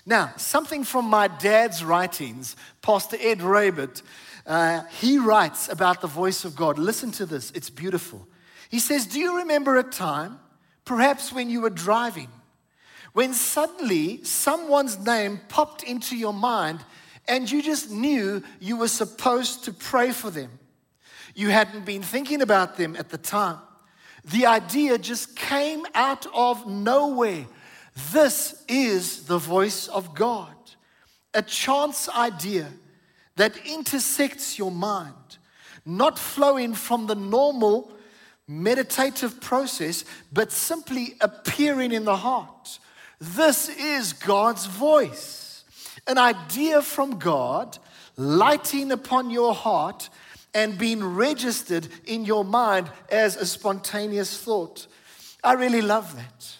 Now, 0.04 0.32
something 0.36 0.82
from 0.82 1.04
my 1.04 1.28
dad's 1.28 1.84
writings, 1.84 2.56
Pastor 2.82 3.16
Ed 3.20 3.38
Roebert, 3.38 4.02
uh, 4.44 4.82
he 4.98 5.18
writes 5.18 5.68
about 5.68 6.00
the 6.00 6.06
voice 6.06 6.44
of 6.44 6.56
God. 6.56 6.78
Listen 6.78 7.12
to 7.12 7.26
this, 7.26 7.52
it's 7.52 7.70
beautiful. 7.70 8.26
He 8.68 8.80
says, 8.80 9.06
Do 9.06 9.20
you 9.20 9.36
remember 9.36 9.76
a 9.76 9.84
time, 9.84 10.40
perhaps 10.84 11.32
when 11.32 11.50
you 11.50 11.60
were 11.60 11.70
driving? 11.70 12.28
When 13.12 13.34
suddenly 13.34 14.22
someone's 14.24 14.98
name 14.98 15.40
popped 15.48 15.82
into 15.82 16.16
your 16.16 16.32
mind 16.32 16.80
and 17.26 17.50
you 17.50 17.62
just 17.62 17.90
knew 17.90 18.42
you 18.60 18.76
were 18.76 18.88
supposed 18.88 19.64
to 19.64 19.72
pray 19.72 20.12
for 20.12 20.30
them. 20.30 20.50
You 21.34 21.50
hadn't 21.50 21.84
been 21.84 22.02
thinking 22.02 22.42
about 22.42 22.76
them 22.76 22.96
at 22.96 23.10
the 23.10 23.18
time. 23.18 23.58
The 24.24 24.46
idea 24.46 24.98
just 24.98 25.36
came 25.36 25.86
out 25.94 26.26
of 26.34 26.66
nowhere. 26.66 27.46
This 28.12 28.64
is 28.68 29.24
the 29.24 29.38
voice 29.38 29.88
of 29.88 30.14
God, 30.14 30.54
a 31.34 31.42
chance 31.42 32.08
idea 32.08 32.68
that 33.36 33.56
intersects 33.66 34.58
your 34.58 34.70
mind, 34.70 35.38
not 35.84 36.18
flowing 36.18 36.74
from 36.74 37.06
the 37.06 37.14
normal 37.14 37.92
meditative 38.48 39.40
process, 39.40 40.04
but 40.32 40.50
simply 40.50 41.14
appearing 41.20 41.92
in 41.92 42.04
the 42.04 42.16
heart 42.16 42.78
this 43.20 43.68
is 43.68 44.12
God's 44.12 44.66
voice, 44.66 45.64
an 46.06 46.18
idea 46.18 46.82
from 46.82 47.18
God 47.18 47.78
lighting 48.16 48.92
upon 48.92 49.30
your 49.30 49.54
heart 49.54 50.08
and 50.54 50.78
being 50.78 51.04
registered 51.04 51.88
in 52.04 52.24
your 52.24 52.44
mind 52.44 52.90
as 53.10 53.36
a 53.36 53.46
spontaneous 53.46 54.36
thought. 54.38 54.86
I 55.42 55.52
really 55.54 55.82
love 55.82 56.16
that. 56.16 56.58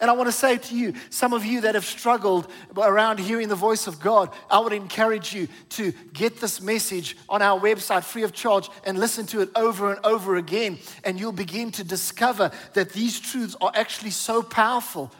And 0.00 0.10
I 0.10 0.14
want 0.14 0.28
to 0.28 0.32
say 0.32 0.56
to 0.56 0.76
you, 0.76 0.94
some 1.10 1.34
of 1.34 1.44
you 1.44 1.60
that 1.60 1.74
have 1.74 1.84
struggled 1.84 2.50
around 2.74 3.18
hearing 3.18 3.48
the 3.48 3.54
voice 3.54 3.86
of 3.86 4.00
God, 4.00 4.30
I 4.50 4.58
would 4.58 4.72
encourage 4.72 5.34
you 5.34 5.46
to 5.70 5.92
get 6.14 6.40
this 6.40 6.62
message 6.62 7.18
on 7.28 7.42
our 7.42 7.60
website 7.60 8.04
free 8.04 8.22
of 8.22 8.32
charge 8.32 8.70
and 8.84 8.98
listen 8.98 9.26
to 9.26 9.42
it 9.42 9.50
over 9.54 9.90
and 9.90 10.04
over 10.04 10.36
again. 10.36 10.78
And 11.04 11.20
you'll 11.20 11.32
begin 11.32 11.70
to 11.72 11.84
discover 11.84 12.50
that 12.72 12.90
these 12.94 13.20
truths 13.20 13.56
are 13.60 13.72
actually 13.74 14.10
so 14.10 14.42
powerful 14.42 15.12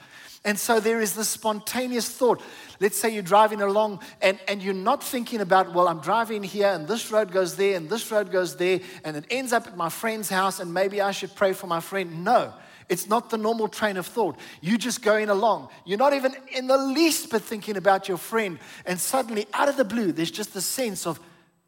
and 0.44 0.59
so 0.59 0.81
there 0.81 1.00
is 1.00 1.14
this 1.14 1.29
spontaneous 1.29 2.09
thought. 2.09 2.40
Let's 2.81 2.96
say 2.96 3.11
you're 3.11 3.22
driving 3.22 3.61
along 3.61 4.00
and, 4.22 4.38
and 4.48 4.62
you're 4.62 4.72
not 4.72 5.05
thinking 5.05 5.42
about, 5.42 5.74
well, 5.74 5.87
I'm 5.87 6.00
driving 6.00 6.42
here 6.42 6.68
and 6.68 6.88
this 6.88 7.11
road 7.11 7.31
goes 7.31 7.57
there 7.57 7.76
and 7.76 7.90
this 7.90 8.11
road 8.11 8.31
goes 8.31 8.57
there 8.57 8.81
and 9.05 9.18
it 9.18 9.26
ends 9.31 9.53
up 9.53 9.66
at 9.66 9.76
my 9.76 9.90
friend's 9.90 10.31
house 10.31 10.59
and 10.59 10.72
maybe 10.72 11.03
I 11.03 11.11
should 11.11 11.35
pray 11.35 11.53
for 11.53 11.66
my 11.66 11.81
friend. 11.81 12.24
No, 12.24 12.55
it's 12.88 13.07
not 13.07 13.29
the 13.29 13.37
normal 13.37 13.68
train 13.68 13.98
of 13.98 14.07
thought. 14.07 14.38
You're 14.62 14.79
just 14.79 15.03
going 15.03 15.29
along. 15.29 15.68
You're 15.85 15.98
not 15.98 16.14
even 16.14 16.35
in 16.57 16.68
the 16.68 16.79
least 16.79 17.31
bit 17.31 17.42
thinking 17.42 17.76
about 17.76 18.09
your 18.09 18.16
friend. 18.16 18.59
And 18.87 18.98
suddenly, 18.98 19.46
out 19.53 19.68
of 19.68 19.76
the 19.76 19.85
blue, 19.85 20.11
there's 20.11 20.31
just 20.31 20.55
the 20.55 20.62
sense 20.62 21.07
of, 21.07 21.20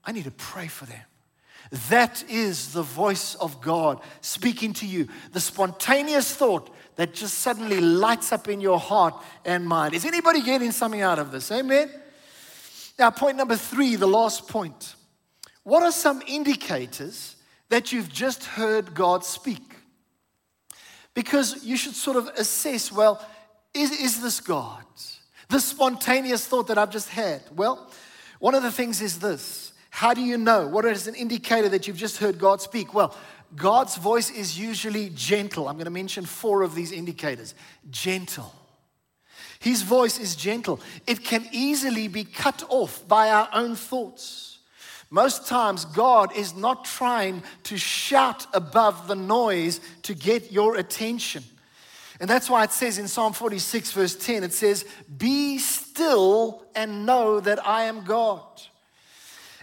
I 0.03 0.13
need 0.13 0.25
to 0.25 0.31
pray 0.31 0.69
for 0.69 0.87
them. 0.87 1.01
That 1.89 2.23
is 2.29 2.75
the 2.75 2.83
voice 2.83 3.35
of 3.37 3.63
God 3.63 4.03
speaking 4.21 4.75
to 4.75 4.87
you. 4.87 5.09
The 5.33 5.41
spontaneous 5.41 6.35
thought 6.35 6.69
that 6.97 7.15
just 7.15 7.39
suddenly 7.39 7.81
lights 7.81 8.31
up 8.31 8.47
in 8.47 8.61
your 8.61 8.79
heart 8.79 9.15
and 9.47 9.67
mind. 9.67 9.95
Is 9.95 10.05
anybody 10.05 10.43
getting 10.43 10.71
something 10.71 11.01
out 11.01 11.19
of 11.19 11.33
this? 11.33 11.51
Amen? 11.51 11.91
Now, 12.99 13.11
point 13.11 13.39
number 13.39 13.57
three, 13.57 13.97
the 13.97 14.07
last 14.07 14.49
point. 14.49 14.97
What 15.63 15.83
are 15.83 15.93
some 15.93 16.23
indicators 16.27 17.37
that 17.71 17.91
you've 17.91 18.13
just 18.13 18.45
heard 18.45 18.93
God 18.93 19.25
speak? 19.25 19.77
Because 21.15 21.65
you 21.65 21.79
should 21.79 21.95
sort 21.95 22.19
of 22.19 22.27
assess 22.37 22.93
well, 22.93 23.27
is, 23.73 23.93
is 23.93 24.21
this 24.21 24.41
God? 24.41 24.85
The 25.49 25.59
spontaneous 25.59 26.47
thought 26.47 26.67
that 26.69 26.77
I've 26.77 26.91
just 26.91 27.09
had. 27.09 27.43
Well, 27.57 27.91
one 28.41 28.55
of 28.55 28.63
the 28.63 28.73
things 28.73 29.01
is 29.01 29.19
this. 29.21 29.72
How 29.95 30.15
do 30.15 30.23
you 30.23 30.39
know? 30.39 30.67
What 30.67 30.87
is 30.87 31.07
an 31.07 31.15
indicator 31.15 31.69
that 31.69 31.87
you've 31.87 31.99
just 31.99 32.17
heard 32.17 32.39
God 32.39 32.63
speak? 32.63 32.95
Well, 32.95 33.15
God's 33.55 33.97
voice 33.97 34.31
is 34.31 34.59
usually 34.59 35.11
gentle. 35.11 35.69
I'm 35.69 35.75
going 35.75 35.85
to 35.85 35.91
mention 35.91 36.25
four 36.25 36.63
of 36.63 36.75
these 36.75 36.93
indicators. 36.93 37.55
Gentle. 37.91 38.55
His 39.61 39.83
voice 39.83 40.19
is 40.19 40.35
gentle. 40.35 40.81
It 41.07 41.23
can 41.23 41.47
easily 41.53 42.09
be 42.09 42.25
cut 42.25 42.65
off 42.71 43.07
by 43.07 43.29
our 43.31 43.51
own 43.53 43.77
thoughts. 43.77 44.61
Most 45.11 45.47
times, 45.47 45.85
God 45.85 46.35
is 46.35 46.57
not 46.57 46.87
trying 46.87 47.43
to 47.65 47.77
shout 47.77 48.47
above 48.55 49.09
the 49.09 49.15
noise 49.15 49.79
to 50.05 50.15
get 50.15 50.51
your 50.51 50.77
attention. 50.77 51.45
And 52.19 52.31
that's 52.31 52.49
why 52.49 52.65
it 52.65 52.73
says 52.73 52.97
in 52.97 53.09
Psalm 53.09 53.35
46, 53.35 53.93
verse 53.93 54.17
10, 54.17 54.43
it 54.43 54.55
says, 54.55 54.87
Be 55.19 55.59
still 55.59 56.65
and 56.75 57.05
know 57.05 57.41
that 57.41 57.65
I 57.67 57.83
am 57.83 58.05
God. 58.05 58.41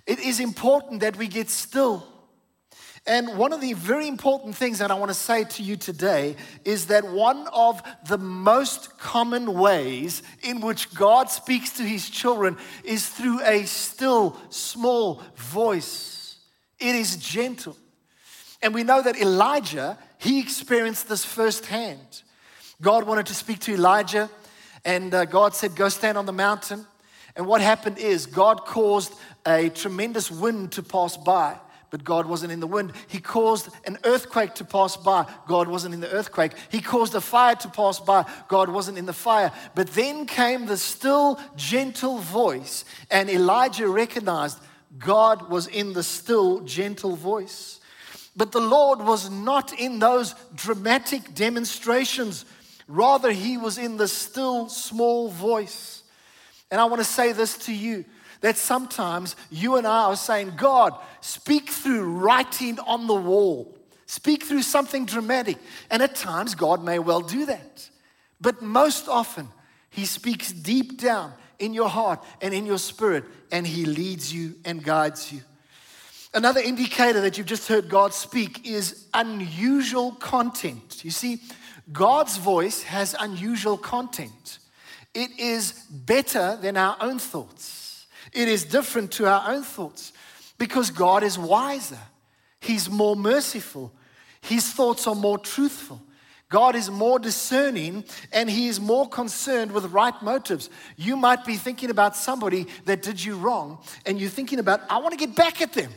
It 0.10 0.18
is 0.18 0.40
important 0.40 1.02
that 1.02 1.18
we 1.18 1.28
get 1.28 1.52
still. 1.52 2.04
And 3.06 3.38
one 3.38 3.54
of 3.54 3.62
the 3.62 3.74
very 3.74 4.08
important 4.08 4.56
things 4.56 4.80
that 4.80 4.90
I 4.90 4.96
want 4.96 5.10
to 5.12 5.14
say 5.14 5.44
to 5.44 5.62
you 5.62 5.76
today 5.76 6.36
is 6.66 6.88
that 6.88 7.08
one 7.08 7.48
of 7.54 7.80
the 8.08 8.18
most 8.18 8.98
common 8.98 9.54
ways 9.54 10.24
in 10.42 10.62
which 10.62 10.92
God 10.96 11.30
speaks 11.30 11.74
to 11.74 11.84
his 11.84 12.10
children 12.10 12.58
is 12.84 13.08
through 13.08 13.42
a 13.44 13.66
still, 13.66 14.36
small 14.50 15.22
voice. 15.36 16.38
It 16.80 16.96
is 16.96 17.16
gentle. 17.18 17.78
And 18.64 18.74
we 18.74 18.82
know 18.82 19.04
that 19.04 19.16
Elijah, 19.16 19.96
he 20.18 20.40
experienced 20.40 21.08
this 21.08 21.24
firsthand. 21.24 22.24
God 22.82 23.04
wanted 23.04 23.28
to 23.28 23.36
speak 23.36 23.60
to 23.60 23.76
Elijah, 23.76 24.28
and 24.84 25.14
uh, 25.14 25.26
God 25.26 25.54
said, 25.54 25.76
Go 25.76 25.88
stand 25.88 26.18
on 26.18 26.26
the 26.26 26.34
mountain. 26.34 26.88
And 27.36 27.46
what 27.46 27.62
happened 27.62 27.98
is, 27.98 28.26
God 28.26 28.66
caused 28.66 29.14
a 29.46 29.70
tremendous 29.70 30.30
wind 30.32 30.74
to 30.74 30.84
pass 30.84 31.16
by, 31.18 31.58
but 31.90 32.04
God 32.04 32.26
wasn't 32.28 32.52
in 32.52 32.60
the 32.60 32.68
wind. 32.68 32.94
He 33.08 33.20
caused 33.20 33.70
an 33.86 33.98
earthquake 34.04 34.56
to 34.56 34.66
pass 34.66 34.96
by. 34.96 35.26
God 35.48 35.68
wasn't 35.68 35.94
in 35.94 36.02
the 36.02 36.12
earthquake. 36.12 36.54
He 36.70 36.82
caused 36.82 37.16
a 37.16 37.22
fire 37.22 37.56
to 37.56 37.70
pass 37.70 38.00
by. 38.00 38.26
God 38.48 38.70
wasn't 38.70 38.98
in 38.98 39.06
the 39.06 39.14
fire. 39.14 39.52
But 39.76 39.88
then 39.92 40.26
came 40.26 40.66
the 40.66 40.78
still, 40.78 41.40
gentle 41.56 42.20
voice, 42.20 42.86
and 43.10 43.30
Elijah 43.30 43.88
recognized 43.88 44.60
God 44.98 45.50
was 45.50 45.68
in 45.68 45.94
the 45.94 46.04
still, 46.04 46.62
gentle 46.62 47.16
voice. 47.16 47.80
But 48.36 48.52
the 48.52 48.62
Lord 48.62 49.00
was 49.00 49.30
not 49.30 49.74
in 49.74 50.00
those 50.00 50.34
dramatic 50.56 51.34
demonstrations. 51.36 52.46
Rather, 52.88 53.32
He 53.32 53.58
was 53.58 53.78
in 53.78 53.98
the 53.98 54.08
still, 54.08 54.70
small 54.70 55.30
voice. 55.30 55.99
And 56.72 56.80
I 56.80 56.86
want 56.86 57.00
to 57.00 57.06
say 57.06 57.32
this 57.32 57.58
to 57.66 57.74
you 57.74 58.06
that 58.42 58.58
sometimes 58.58 59.36
you 59.50 59.76
and 59.76 59.86
I 59.86 60.06
are 60.06 60.16
saying, 60.16 60.54
God, 60.56 60.94
speak 61.22 61.70
through 61.70 62.04
writing 62.04 62.80
on 62.80 63.08
the 63.08 63.16
wall, 63.16 63.76
speak 64.06 64.44
through 64.44 64.62
something 64.62 65.06
dramatic. 65.06 65.58
And 65.90 66.02
at 66.02 66.16
times, 66.16 66.56
God 66.56 66.84
may 66.84 67.00
well 67.00 67.22
do 67.22 67.46
that. 67.48 67.90
But 68.40 68.62
most 68.62 69.10
often, 69.10 69.50
He 69.90 70.06
speaks 70.06 70.52
deep 70.52 71.00
down 71.00 71.34
in 71.58 71.74
your 71.74 71.90
heart 71.90 72.24
and 72.42 72.54
in 72.54 72.66
your 72.66 72.78
spirit, 72.78 73.26
and 73.52 73.68
He 73.68 73.86
leads 73.86 74.34
you 74.34 74.56
and 74.64 74.84
guides 74.84 75.34
you. 75.34 75.42
Another 76.34 76.62
indicator 76.62 77.22
that 77.22 77.38
you've 77.38 77.48
just 77.48 77.68
heard 77.68 77.90
God 77.90 78.14
speak 78.14 78.66
is 78.68 79.08
unusual 79.14 80.12
content. 80.12 81.04
You 81.04 81.12
see, 81.12 81.42
God's 81.92 82.38
voice 82.38 82.84
has 82.84 83.16
unusual 83.20 83.78
content. 83.78 84.60
It 85.14 85.40
is 85.40 85.74
better 85.90 86.58
than 86.62 86.78
our 86.78 86.98
own 87.02 87.20
thoughts. 87.20 88.08
It 88.32 88.48
is 88.48 88.64
different 88.64 89.12
to 89.14 89.28
our 89.28 89.52
own 89.52 89.64
thoughts 89.64 90.14
because 90.58 90.92
God 90.92 91.24
is 91.24 91.38
wiser. 91.38 92.00
He's 92.62 92.90
more 92.90 93.16
merciful. 93.16 93.92
His 94.42 94.72
thoughts 94.72 95.08
are 95.08 95.16
more 95.16 95.38
truthful. 95.38 96.02
God 96.50 96.76
is 96.76 96.90
more 96.90 97.20
discerning 97.20 98.04
and 98.32 98.50
He 98.50 98.68
is 98.68 98.80
more 98.80 99.08
concerned 99.08 99.72
with 99.72 99.86
right 99.86 100.20
motives. 100.22 100.70
You 100.98 101.16
might 101.16 101.46
be 101.46 101.56
thinking 101.56 101.92
about 101.92 102.16
somebody 102.16 102.68
that 102.86 103.04
did 103.04 103.24
you 103.24 103.36
wrong 103.36 103.80
and 104.06 104.20
you're 104.20 104.30
thinking 104.30 104.60
about, 104.60 104.82
I 104.90 104.98
want 104.98 105.12
to 105.12 105.26
get 105.26 105.36
back 105.36 105.62
at 105.62 105.74
them. 105.74 105.92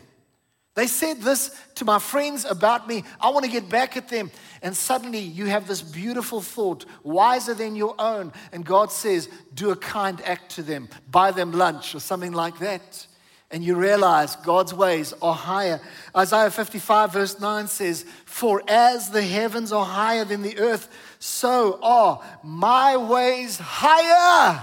They 0.75 0.87
said 0.87 1.20
this 1.20 1.55
to 1.77 1.85
my 1.85 1.98
friends 1.98 2.46
about 2.46 2.88
me. 2.88 3.05
I 3.20 3.29
want 3.29 3.44
to 3.44 3.51
get 3.51 3.68
back 3.68 3.96
at 3.96 4.09
them. 4.09 4.31
And 4.62 4.77
suddenly 4.77 5.18
you 5.18 5.46
have 5.46 5.66
this 5.66 5.83
beautiful 5.83 6.40
thought, 6.40 6.87
wiser 7.03 7.53
than 7.53 7.75
your 7.75 7.96
own. 7.98 8.33
And 8.53 8.64
God 8.64 8.92
says, 8.92 9.29
do 9.53 9.70
a 9.70 9.77
kind 9.77 10.22
act 10.25 10.53
to 10.53 10.62
them, 10.62 10.88
buy 11.11 11.33
them 11.33 11.53
lunch 11.53 11.94
or 11.94 12.01
something 12.01 12.33
like 12.33 12.61
that. 12.61 13.07
And 13.51 13.62
you 13.62 13.75
realize 13.75 14.37
God's 14.37 14.72
ways 14.72 15.12
are 15.20 15.35
higher. 15.35 15.79
Isaiah 16.16 16.51
55, 16.51 17.12
verse 17.12 17.38
9 17.38 17.66
says, 17.66 18.07
For 18.25 18.62
as 18.66 19.11
the 19.11 19.20
heavens 19.20 19.72
are 19.72 19.85
higher 19.85 20.25
than 20.25 20.40
the 20.40 20.59
earth, 20.59 20.88
so 21.18 21.79
are 21.83 22.22
my 22.42 22.96
ways 22.96 23.59
higher 23.59 24.62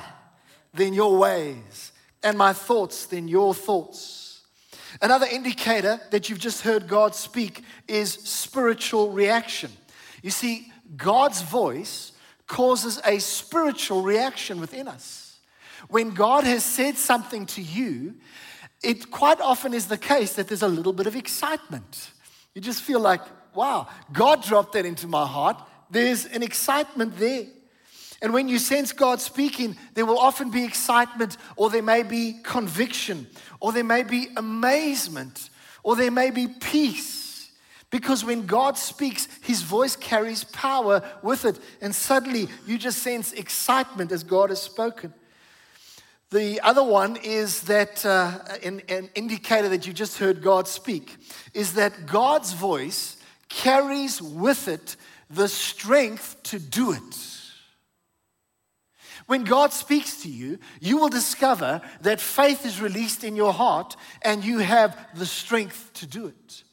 than 0.73 0.93
your 0.93 1.17
ways, 1.17 1.91
and 2.23 2.35
my 2.38 2.53
thoughts 2.53 3.05
than 3.05 3.27
your 3.27 3.53
thoughts. 3.53 4.41
Another 5.01 5.27
indicator 5.27 5.99
that 6.09 6.29
you've 6.29 6.39
just 6.39 6.62
heard 6.62 6.88
God 6.88 7.13
speak 7.13 7.63
is 7.88 8.12
spiritual 8.12 9.12
reaction. 9.12 9.71
You 10.21 10.29
see, 10.29 10.71
God's 10.95 11.41
voice 11.41 12.12
causes 12.47 12.99
a 13.05 13.19
spiritual 13.19 14.01
reaction 14.01 14.60
within 14.60 14.88
us. 14.88 15.39
When 15.88 16.13
God 16.13 16.43
has 16.43 16.63
said 16.63 16.97
something 16.97 17.45
to 17.47 17.62
you, 17.62 18.15
it 18.84 19.12
quite 19.12 19.39
often 19.39 19.73
is 19.73 19.88
the 19.88 19.97
case 19.97 20.34
that 20.34 20.47
there's 20.47 20.62
a 20.62 20.67
little 20.67 20.93
bit 20.93 21.08
of 21.08 21.15
excitement. 21.15 22.12
You 22.53 22.62
just 22.62 22.82
feel 22.82 22.99
like, 22.99 23.21
wow, 23.53 23.88
God 24.12 24.43
dropped 24.43 24.73
that 24.73 24.86
into 24.86 25.08
my 25.08 25.25
heart. 25.25 25.62
There's 25.89 26.25
an 26.25 26.43
excitement 26.43 27.17
there. 27.17 27.45
And 28.21 28.34
when 28.34 28.49
you 28.49 28.60
sense 28.60 28.91
God 28.91 29.21
speaking, 29.21 29.77
there 29.93 30.05
will 30.05 30.19
often 30.19 30.49
be 30.51 30.65
excitement, 30.65 31.38
or 31.55 31.69
there 31.69 31.82
may 31.82 32.03
be 32.03 32.39
conviction, 32.43 33.27
or 33.62 33.71
there 33.71 33.84
may 33.84 34.03
be 34.03 34.27
amazement, 34.36 35.49
or 35.84 35.95
there 35.95 36.12
may 36.12 36.29
be 36.29 36.47
peace. 36.47 37.28
Because 37.91 38.23
when 38.23 38.45
God 38.45 38.78
speaks, 38.78 39.28
his 39.41 39.63
voice 39.63 39.95
carries 39.95 40.43
power 40.43 41.02
with 41.23 41.45
it. 41.45 41.60
And 41.82 41.93
suddenly 41.93 42.47
you 42.67 42.78
just 42.78 42.99
sense 42.99 43.34
excitement 43.34 44.12
as 44.12 44.23
God 44.23 44.49
has 44.49 44.62
spoken. 44.62 45.13
The 46.32 46.62
other 46.62 46.84
one 46.84 47.15
is 47.15 47.62
that 47.63 48.06
uh, 48.06 48.38
an, 48.63 48.84
an 48.88 49.10
indicator 49.15 49.69
that 49.69 49.88
you 49.88 49.93
just 49.93 50.19
heard 50.19 50.43
God 50.43 50.67
speak 50.67 51.17
is 51.56 51.73
that 51.73 52.06
God's 52.06 52.54
voice 52.54 53.17
carries 53.49 54.21
with 54.21 54.67
it 54.67 54.95
the 55.32 55.47
strength 55.47 56.38
to 56.43 56.60
do 56.60 56.91
it. 56.91 57.25
When 59.25 59.43
God 59.43 59.73
speaks 59.73 60.23
to 60.23 60.30
you, 60.30 60.60
you 60.80 60.97
will 60.97 61.10
discover 61.10 61.82
that 62.02 62.21
faith 62.21 62.65
is 62.65 62.82
released 62.82 63.23
in 63.23 63.36
your 63.36 63.54
heart 63.54 63.95
and 64.21 64.43
you 64.43 64.60
have 64.60 64.97
the 65.15 65.25
strength 65.25 65.91
to 65.95 66.06
do 66.06 66.28
it. 66.28 66.63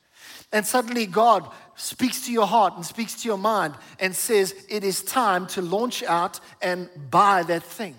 And 0.53 0.65
suddenly, 0.65 1.07
God 1.07 1.49
speaks 1.75 2.27
to 2.27 2.33
your 2.33 2.47
heart 2.47 2.75
and 2.77 2.87
speaks 2.87 3.23
to 3.23 3.29
your 3.29 3.39
mind 3.39 3.75
and 3.99 4.15
says, 4.15 4.55
It 4.69 4.85
is 4.85 5.03
time 5.03 5.47
to 5.49 5.63
launch 5.63 6.03
out 6.03 6.41
and 6.63 6.89
buy 7.11 7.43
that 7.45 7.63
thing. 7.63 7.97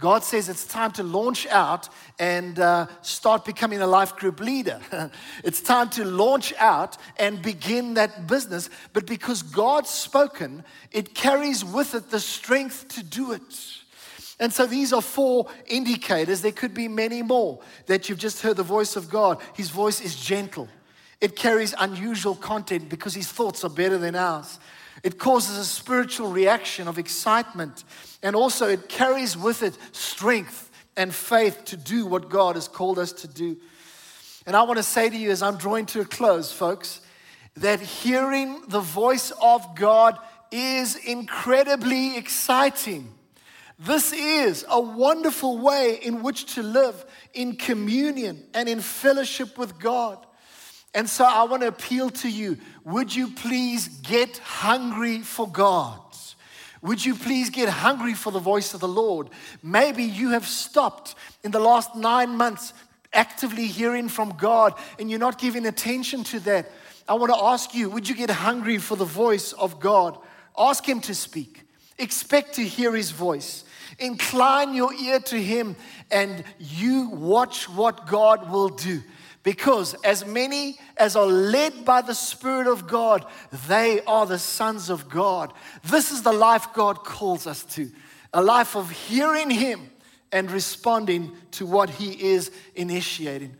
God 0.00 0.24
says 0.24 0.48
it's 0.48 0.64
time 0.64 0.92
to 0.92 1.02
launch 1.02 1.46
out 1.48 1.90
and 2.18 2.58
uh, 2.58 2.86
start 3.02 3.44
becoming 3.44 3.82
a 3.82 3.86
life 3.86 4.16
group 4.16 4.40
leader. 4.40 4.80
it's 5.44 5.60
time 5.60 5.90
to 5.90 6.06
launch 6.06 6.54
out 6.58 6.96
and 7.18 7.42
begin 7.42 7.94
that 7.94 8.26
business. 8.26 8.70
But 8.94 9.06
because 9.06 9.42
God's 9.42 9.90
spoken, 9.90 10.64
it 10.90 11.14
carries 11.14 11.62
with 11.62 11.94
it 11.94 12.10
the 12.10 12.18
strength 12.18 12.88
to 12.88 13.04
do 13.04 13.32
it. 13.32 13.42
And 14.40 14.50
so 14.50 14.64
these 14.66 14.94
are 14.94 15.02
four 15.02 15.48
indicators. 15.66 16.40
There 16.40 16.50
could 16.50 16.72
be 16.72 16.88
many 16.88 17.20
more 17.20 17.60
that 17.84 18.08
you've 18.08 18.18
just 18.18 18.40
heard 18.40 18.56
the 18.56 18.62
voice 18.62 18.96
of 18.96 19.10
God. 19.10 19.38
His 19.54 19.68
voice 19.68 20.00
is 20.00 20.16
gentle, 20.16 20.66
it 21.20 21.36
carries 21.36 21.74
unusual 21.78 22.34
content 22.34 22.88
because 22.88 23.14
his 23.14 23.30
thoughts 23.30 23.64
are 23.64 23.70
better 23.70 23.98
than 23.98 24.14
ours. 24.14 24.58
It 25.02 25.18
causes 25.18 25.56
a 25.56 25.64
spiritual 25.64 26.30
reaction 26.30 26.88
of 26.88 26.98
excitement, 26.98 27.84
and 28.22 28.36
also 28.36 28.68
it 28.68 28.88
carries 28.88 29.36
with 29.36 29.62
it 29.62 29.76
strength 29.92 30.70
and 30.96 31.14
faith 31.14 31.64
to 31.66 31.76
do 31.76 32.06
what 32.06 32.28
God 32.28 32.56
has 32.56 32.68
called 32.68 32.98
us 32.98 33.12
to 33.12 33.28
do. 33.28 33.56
And 34.46 34.56
I 34.56 34.62
want 34.62 34.78
to 34.78 34.82
say 34.82 35.08
to 35.08 35.16
you 35.16 35.30
as 35.30 35.42
I'm 35.42 35.56
drawing 35.56 35.86
to 35.86 36.00
a 36.00 36.04
close, 36.04 36.52
folks, 36.52 37.00
that 37.56 37.80
hearing 37.80 38.62
the 38.68 38.80
voice 38.80 39.32
of 39.42 39.74
God 39.74 40.18
is 40.50 40.96
incredibly 40.96 42.16
exciting. 42.16 43.12
This 43.78 44.12
is 44.12 44.66
a 44.68 44.80
wonderful 44.80 45.58
way 45.58 45.98
in 46.02 46.22
which 46.22 46.54
to 46.54 46.62
live 46.62 47.04
in 47.32 47.56
communion 47.56 48.46
and 48.52 48.68
in 48.68 48.80
fellowship 48.80 49.56
with 49.56 49.78
God. 49.78 50.26
And 50.94 51.08
so 51.08 51.24
I 51.24 51.44
want 51.44 51.62
to 51.62 51.68
appeal 51.68 52.10
to 52.10 52.28
you 52.28 52.58
would 52.84 53.14
you 53.14 53.28
please 53.28 53.88
get 53.88 54.38
hungry 54.38 55.20
for 55.20 55.48
God? 55.48 56.00
Would 56.82 57.04
you 57.04 57.14
please 57.14 57.50
get 57.50 57.68
hungry 57.68 58.14
for 58.14 58.32
the 58.32 58.38
voice 58.38 58.72
of 58.72 58.80
the 58.80 58.88
Lord? 58.88 59.28
Maybe 59.62 60.02
you 60.02 60.30
have 60.30 60.46
stopped 60.46 61.14
in 61.44 61.50
the 61.50 61.60
last 61.60 61.94
nine 61.94 62.36
months 62.36 62.72
actively 63.12 63.66
hearing 63.66 64.08
from 64.08 64.34
God 64.38 64.74
and 64.98 65.10
you're 65.10 65.18
not 65.18 65.38
giving 65.38 65.66
attention 65.66 66.24
to 66.24 66.40
that. 66.40 66.70
I 67.06 67.14
want 67.14 67.32
to 67.32 67.38
ask 67.38 67.74
you 67.74 67.90
would 67.90 68.08
you 68.08 68.14
get 68.14 68.30
hungry 68.30 68.78
for 68.78 68.96
the 68.96 69.04
voice 69.04 69.52
of 69.52 69.78
God? 69.78 70.16
Ask 70.56 70.88
Him 70.88 71.00
to 71.02 71.14
speak, 71.14 71.62
expect 71.98 72.54
to 72.54 72.62
hear 72.62 72.94
His 72.94 73.10
voice. 73.10 73.64
Incline 73.98 74.74
your 74.74 74.94
ear 74.94 75.20
to 75.20 75.36
him 75.36 75.76
and 76.10 76.42
you 76.58 77.10
watch 77.10 77.68
what 77.68 78.06
God 78.06 78.50
will 78.50 78.70
do. 78.70 79.02
Because 79.42 79.94
as 80.04 80.26
many 80.26 80.78
as 80.96 81.16
are 81.16 81.26
led 81.26 81.84
by 81.84 82.02
the 82.02 82.14
Spirit 82.14 82.66
of 82.66 82.86
God, 82.86 83.24
they 83.68 84.02
are 84.02 84.26
the 84.26 84.38
sons 84.38 84.90
of 84.90 85.08
God. 85.08 85.52
This 85.84 86.10
is 86.10 86.22
the 86.22 86.32
life 86.32 86.68
God 86.74 87.04
calls 87.04 87.46
us 87.46 87.64
to 87.74 87.90
a 88.32 88.42
life 88.42 88.76
of 88.76 88.90
hearing 88.90 89.50
Him 89.50 89.90
and 90.30 90.50
responding 90.50 91.32
to 91.52 91.66
what 91.66 91.90
He 91.90 92.30
is 92.30 92.50
initiating. 92.74 93.56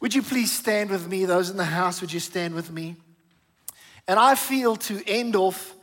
Would 0.00 0.14
you 0.14 0.22
please 0.22 0.50
stand 0.50 0.90
with 0.90 1.06
me? 1.06 1.26
Those 1.26 1.50
in 1.50 1.58
the 1.58 1.64
house, 1.64 2.00
would 2.00 2.12
you 2.12 2.20
stand 2.20 2.54
with 2.54 2.70
me? 2.70 2.96
And 4.08 4.18
I 4.18 4.34
feel 4.34 4.76
to 4.76 5.02
end 5.06 5.36
off 5.36 5.74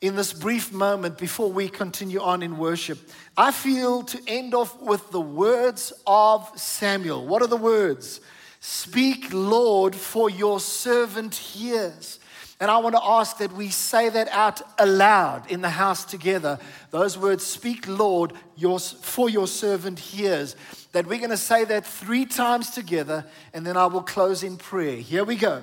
in 0.00 0.16
this 0.16 0.32
brief 0.32 0.72
moment 0.72 1.18
before 1.18 1.52
we 1.52 1.68
continue 1.68 2.20
on 2.20 2.42
in 2.42 2.58
worship, 2.58 2.98
I 3.36 3.52
feel 3.52 4.02
to 4.04 4.20
end 4.26 4.54
off 4.54 4.80
with 4.80 5.10
the 5.10 5.20
words 5.20 5.92
of 6.06 6.50
Samuel. 6.56 7.26
What 7.26 7.42
are 7.42 7.46
the 7.46 7.56
words? 7.56 8.20
Speak, 8.60 9.32
Lord, 9.32 9.96
for 9.96 10.28
your 10.28 10.60
servant 10.60 11.34
hears. 11.34 12.18
And 12.60 12.70
I 12.70 12.76
want 12.76 12.94
to 12.94 13.02
ask 13.02 13.38
that 13.38 13.52
we 13.54 13.70
say 13.70 14.10
that 14.10 14.28
out 14.28 14.60
aloud 14.78 15.50
in 15.50 15.62
the 15.62 15.70
house 15.70 16.04
together. 16.04 16.58
Those 16.90 17.16
words, 17.16 17.44
speak, 17.44 17.88
Lord, 17.88 18.34
your, 18.54 18.78
for 18.78 19.30
your 19.30 19.46
servant 19.46 19.98
hears. 19.98 20.56
That 20.92 21.06
we're 21.06 21.18
going 21.18 21.30
to 21.30 21.38
say 21.38 21.64
that 21.64 21.86
three 21.86 22.26
times 22.26 22.68
together, 22.68 23.24
and 23.54 23.64
then 23.64 23.78
I 23.78 23.86
will 23.86 24.02
close 24.02 24.42
in 24.42 24.58
prayer. 24.58 24.96
Here 24.96 25.24
we 25.24 25.36
go. 25.36 25.62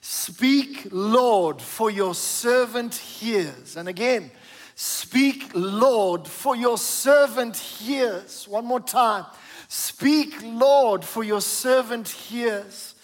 Speak, 0.00 0.86
Lord, 0.92 1.60
for 1.60 1.90
your 1.90 2.14
servant 2.14 2.94
hears. 2.94 3.76
And 3.76 3.88
again, 3.88 4.30
speak, 4.76 5.50
Lord, 5.52 6.28
for 6.28 6.54
your 6.54 6.78
servant 6.78 7.56
hears. 7.56 8.46
One 8.46 8.66
more 8.66 8.78
time. 8.78 9.26
Speak, 9.68 10.34
Lord, 10.42 11.04
for 11.04 11.24
your 11.24 11.40
servant 11.40 12.08
hears. 12.08 12.94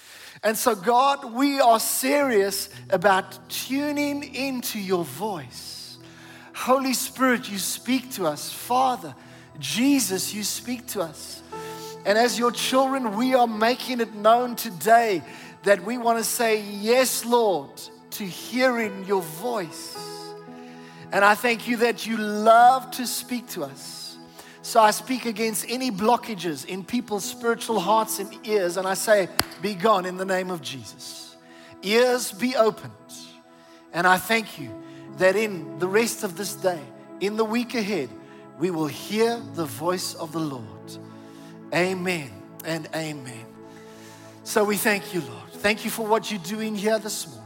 And 0.42 0.56
so, 0.56 0.74
God, 0.74 1.32
we 1.32 1.60
are 1.60 1.78
serious 1.78 2.68
about 2.90 3.48
tuning 3.48 4.34
into 4.34 4.78
your 4.78 5.04
voice. 5.04 5.98
Holy 6.54 6.94
Spirit, 6.94 7.50
you 7.50 7.58
speak 7.58 8.12
to 8.12 8.26
us. 8.26 8.52
Father, 8.52 9.14
Jesus, 9.58 10.34
you 10.34 10.42
speak 10.42 10.86
to 10.88 11.02
us. 11.02 11.42
And 12.04 12.18
as 12.18 12.38
your 12.38 12.50
children, 12.50 13.16
we 13.16 13.34
are 13.34 13.46
making 13.46 14.00
it 14.00 14.14
known 14.14 14.56
today 14.56 15.22
that 15.62 15.84
we 15.84 15.98
want 15.98 16.18
to 16.18 16.24
say, 16.24 16.60
Yes, 16.62 17.24
Lord, 17.24 17.70
to 18.12 18.24
hearing 18.24 19.04
your 19.04 19.22
voice. 19.22 19.96
And 21.12 21.24
I 21.24 21.34
thank 21.34 21.68
you 21.68 21.76
that 21.78 22.06
you 22.06 22.16
love 22.16 22.90
to 22.92 23.06
speak 23.06 23.46
to 23.50 23.64
us. 23.64 24.01
So 24.62 24.80
I 24.80 24.92
speak 24.92 25.26
against 25.26 25.66
any 25.68 25.90
blockages 25.90 26.64
in 26.64 26.84
people's 26.84 27.24
spiritual 27.24 27.80
hearts 27.80 28.20
and 28.20 28.46
ears, 28.46 28.76
and 28.76 28.86
I 28.86 28.94
say, 28.94 29.28
Be 29.60 29.74
gone 29.74 30.06
in 30.06 30.16
the 30.16 30.24
name 30.24 30.50
of 30.50 30.62
Jesus. 30.62 31.36
Ears 31.82 32.30
be 32.32 32.54
opened. 32.54 32.92
And 33.92 34.06
I 34.06 34.16
thank 34.16 34.58
you 34.58 34.70
that 35.18 35.36
in 35.36 35.78
the 35.80 35.88
rest 35.88 36.22
of 36.22 36.36
this 36.36 36.54
day, 36.54 36.80
in 37.20 37.36
the 37.36 37.44
week 37.44 37.74
ahead, 37.74 38.08
we 38.58 38.70
will 38.70 38.86
hear 38.86 39.40
the 39.54 39.64
voice 39.64 40.14
of 40.14 40.32
the 40.32 40.38
Lord. 40.38 40.64
Amen 41.74 42.30
and 42.64 42.88
amen. 42.94 43.44
So 44.44 44.64
we 44.64 44.76
thank 44.76 45.12
you, 45.12 45.20
Lord. 45.20 45.52
Thank 45.54 45.84
you 45.84 45.90
for 45.90 46.06
what 46.06 46.30
you're 46.30 46.40
doing 46.40 46.74
here 46.76 46.98
this 46.98 47.26
morning. 47.26 47.42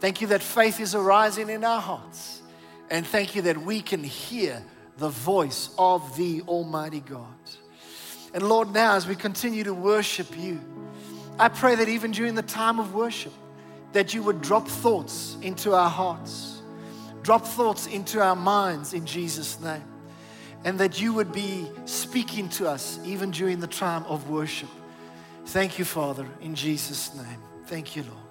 Thank 0.00 0.20
you 0.20 0.28
that 0.28 0.42
faith 0.42 0.80
is 0.80 0.94
arising 0.94 1.48
in 1.48 1.64
our 1.64 1.80
hearts. 1.80 2.42
And 2.90 3.06
thank 3.06 3.34
you 3.34 3.42
that 3.42 3.56
we 3.56 3.80
can 3.80 4.02
hear 4.04 4.62
the 4.98 5.08
voice 5.08 5.70
of 5.78 6.16
the 6.16 6.42
Almighty 6.42 7.00
God. 7.00 7.26
And 8.34 8.48
Lord, 8.48 8.72
now 8.72 8.94
as 8.94 9.06
we 9.06 9.14
continue 9.14 9.64
to 9.64 9.74
worship 9.74 10.38
you, 10.38 10.60
I 11.38 11.48
pray 11.48 11.74
that 11.74 11.88
even 11.88 12.10
during 12.10 12.34
the 12.34 12.42
time 12.42 12.78
of 12.78 12.94
worship, 12.94 13.32
that 13.92 14.14
you 14.14 14.22
would 14.22 14.40
drop 14.40 14.66
thoughts 14.68 15.36
into 15.42 15.74
our 15.74 15.90
hearts, 15.90 16.62
drop 17.22 17.44
thoughts 17.44 17.86
into 17.86 18.20
our 18.20 18.36
minds 18.36 18.94
in 18.94 19.04
Jesus' 19.04 19.60
name, 19.60 19.84
and 20.64 20.78
that 20.78 21.00
you 21.00 21.12
would 21.12 21.32
be 21.32 21.68
speaking 21.84 22.48
to 22.50 22.68
us 22.68 22.98
even 23.04 23.30
during 23.30 23.60
the 23.60 23.66
time 23.66 24.04
of 24.04 24.30
worship. 24.30 24.68
Thank 25.46 25.78
you, 25.78 25.84
Father, 25.84 26.26
in 26.40 26.54
Jesus' 26.54 27.14
name. 27.14 27.42
Thank 27.66 27.96
you, 27.96 28.04
Lord. 28.04 28.21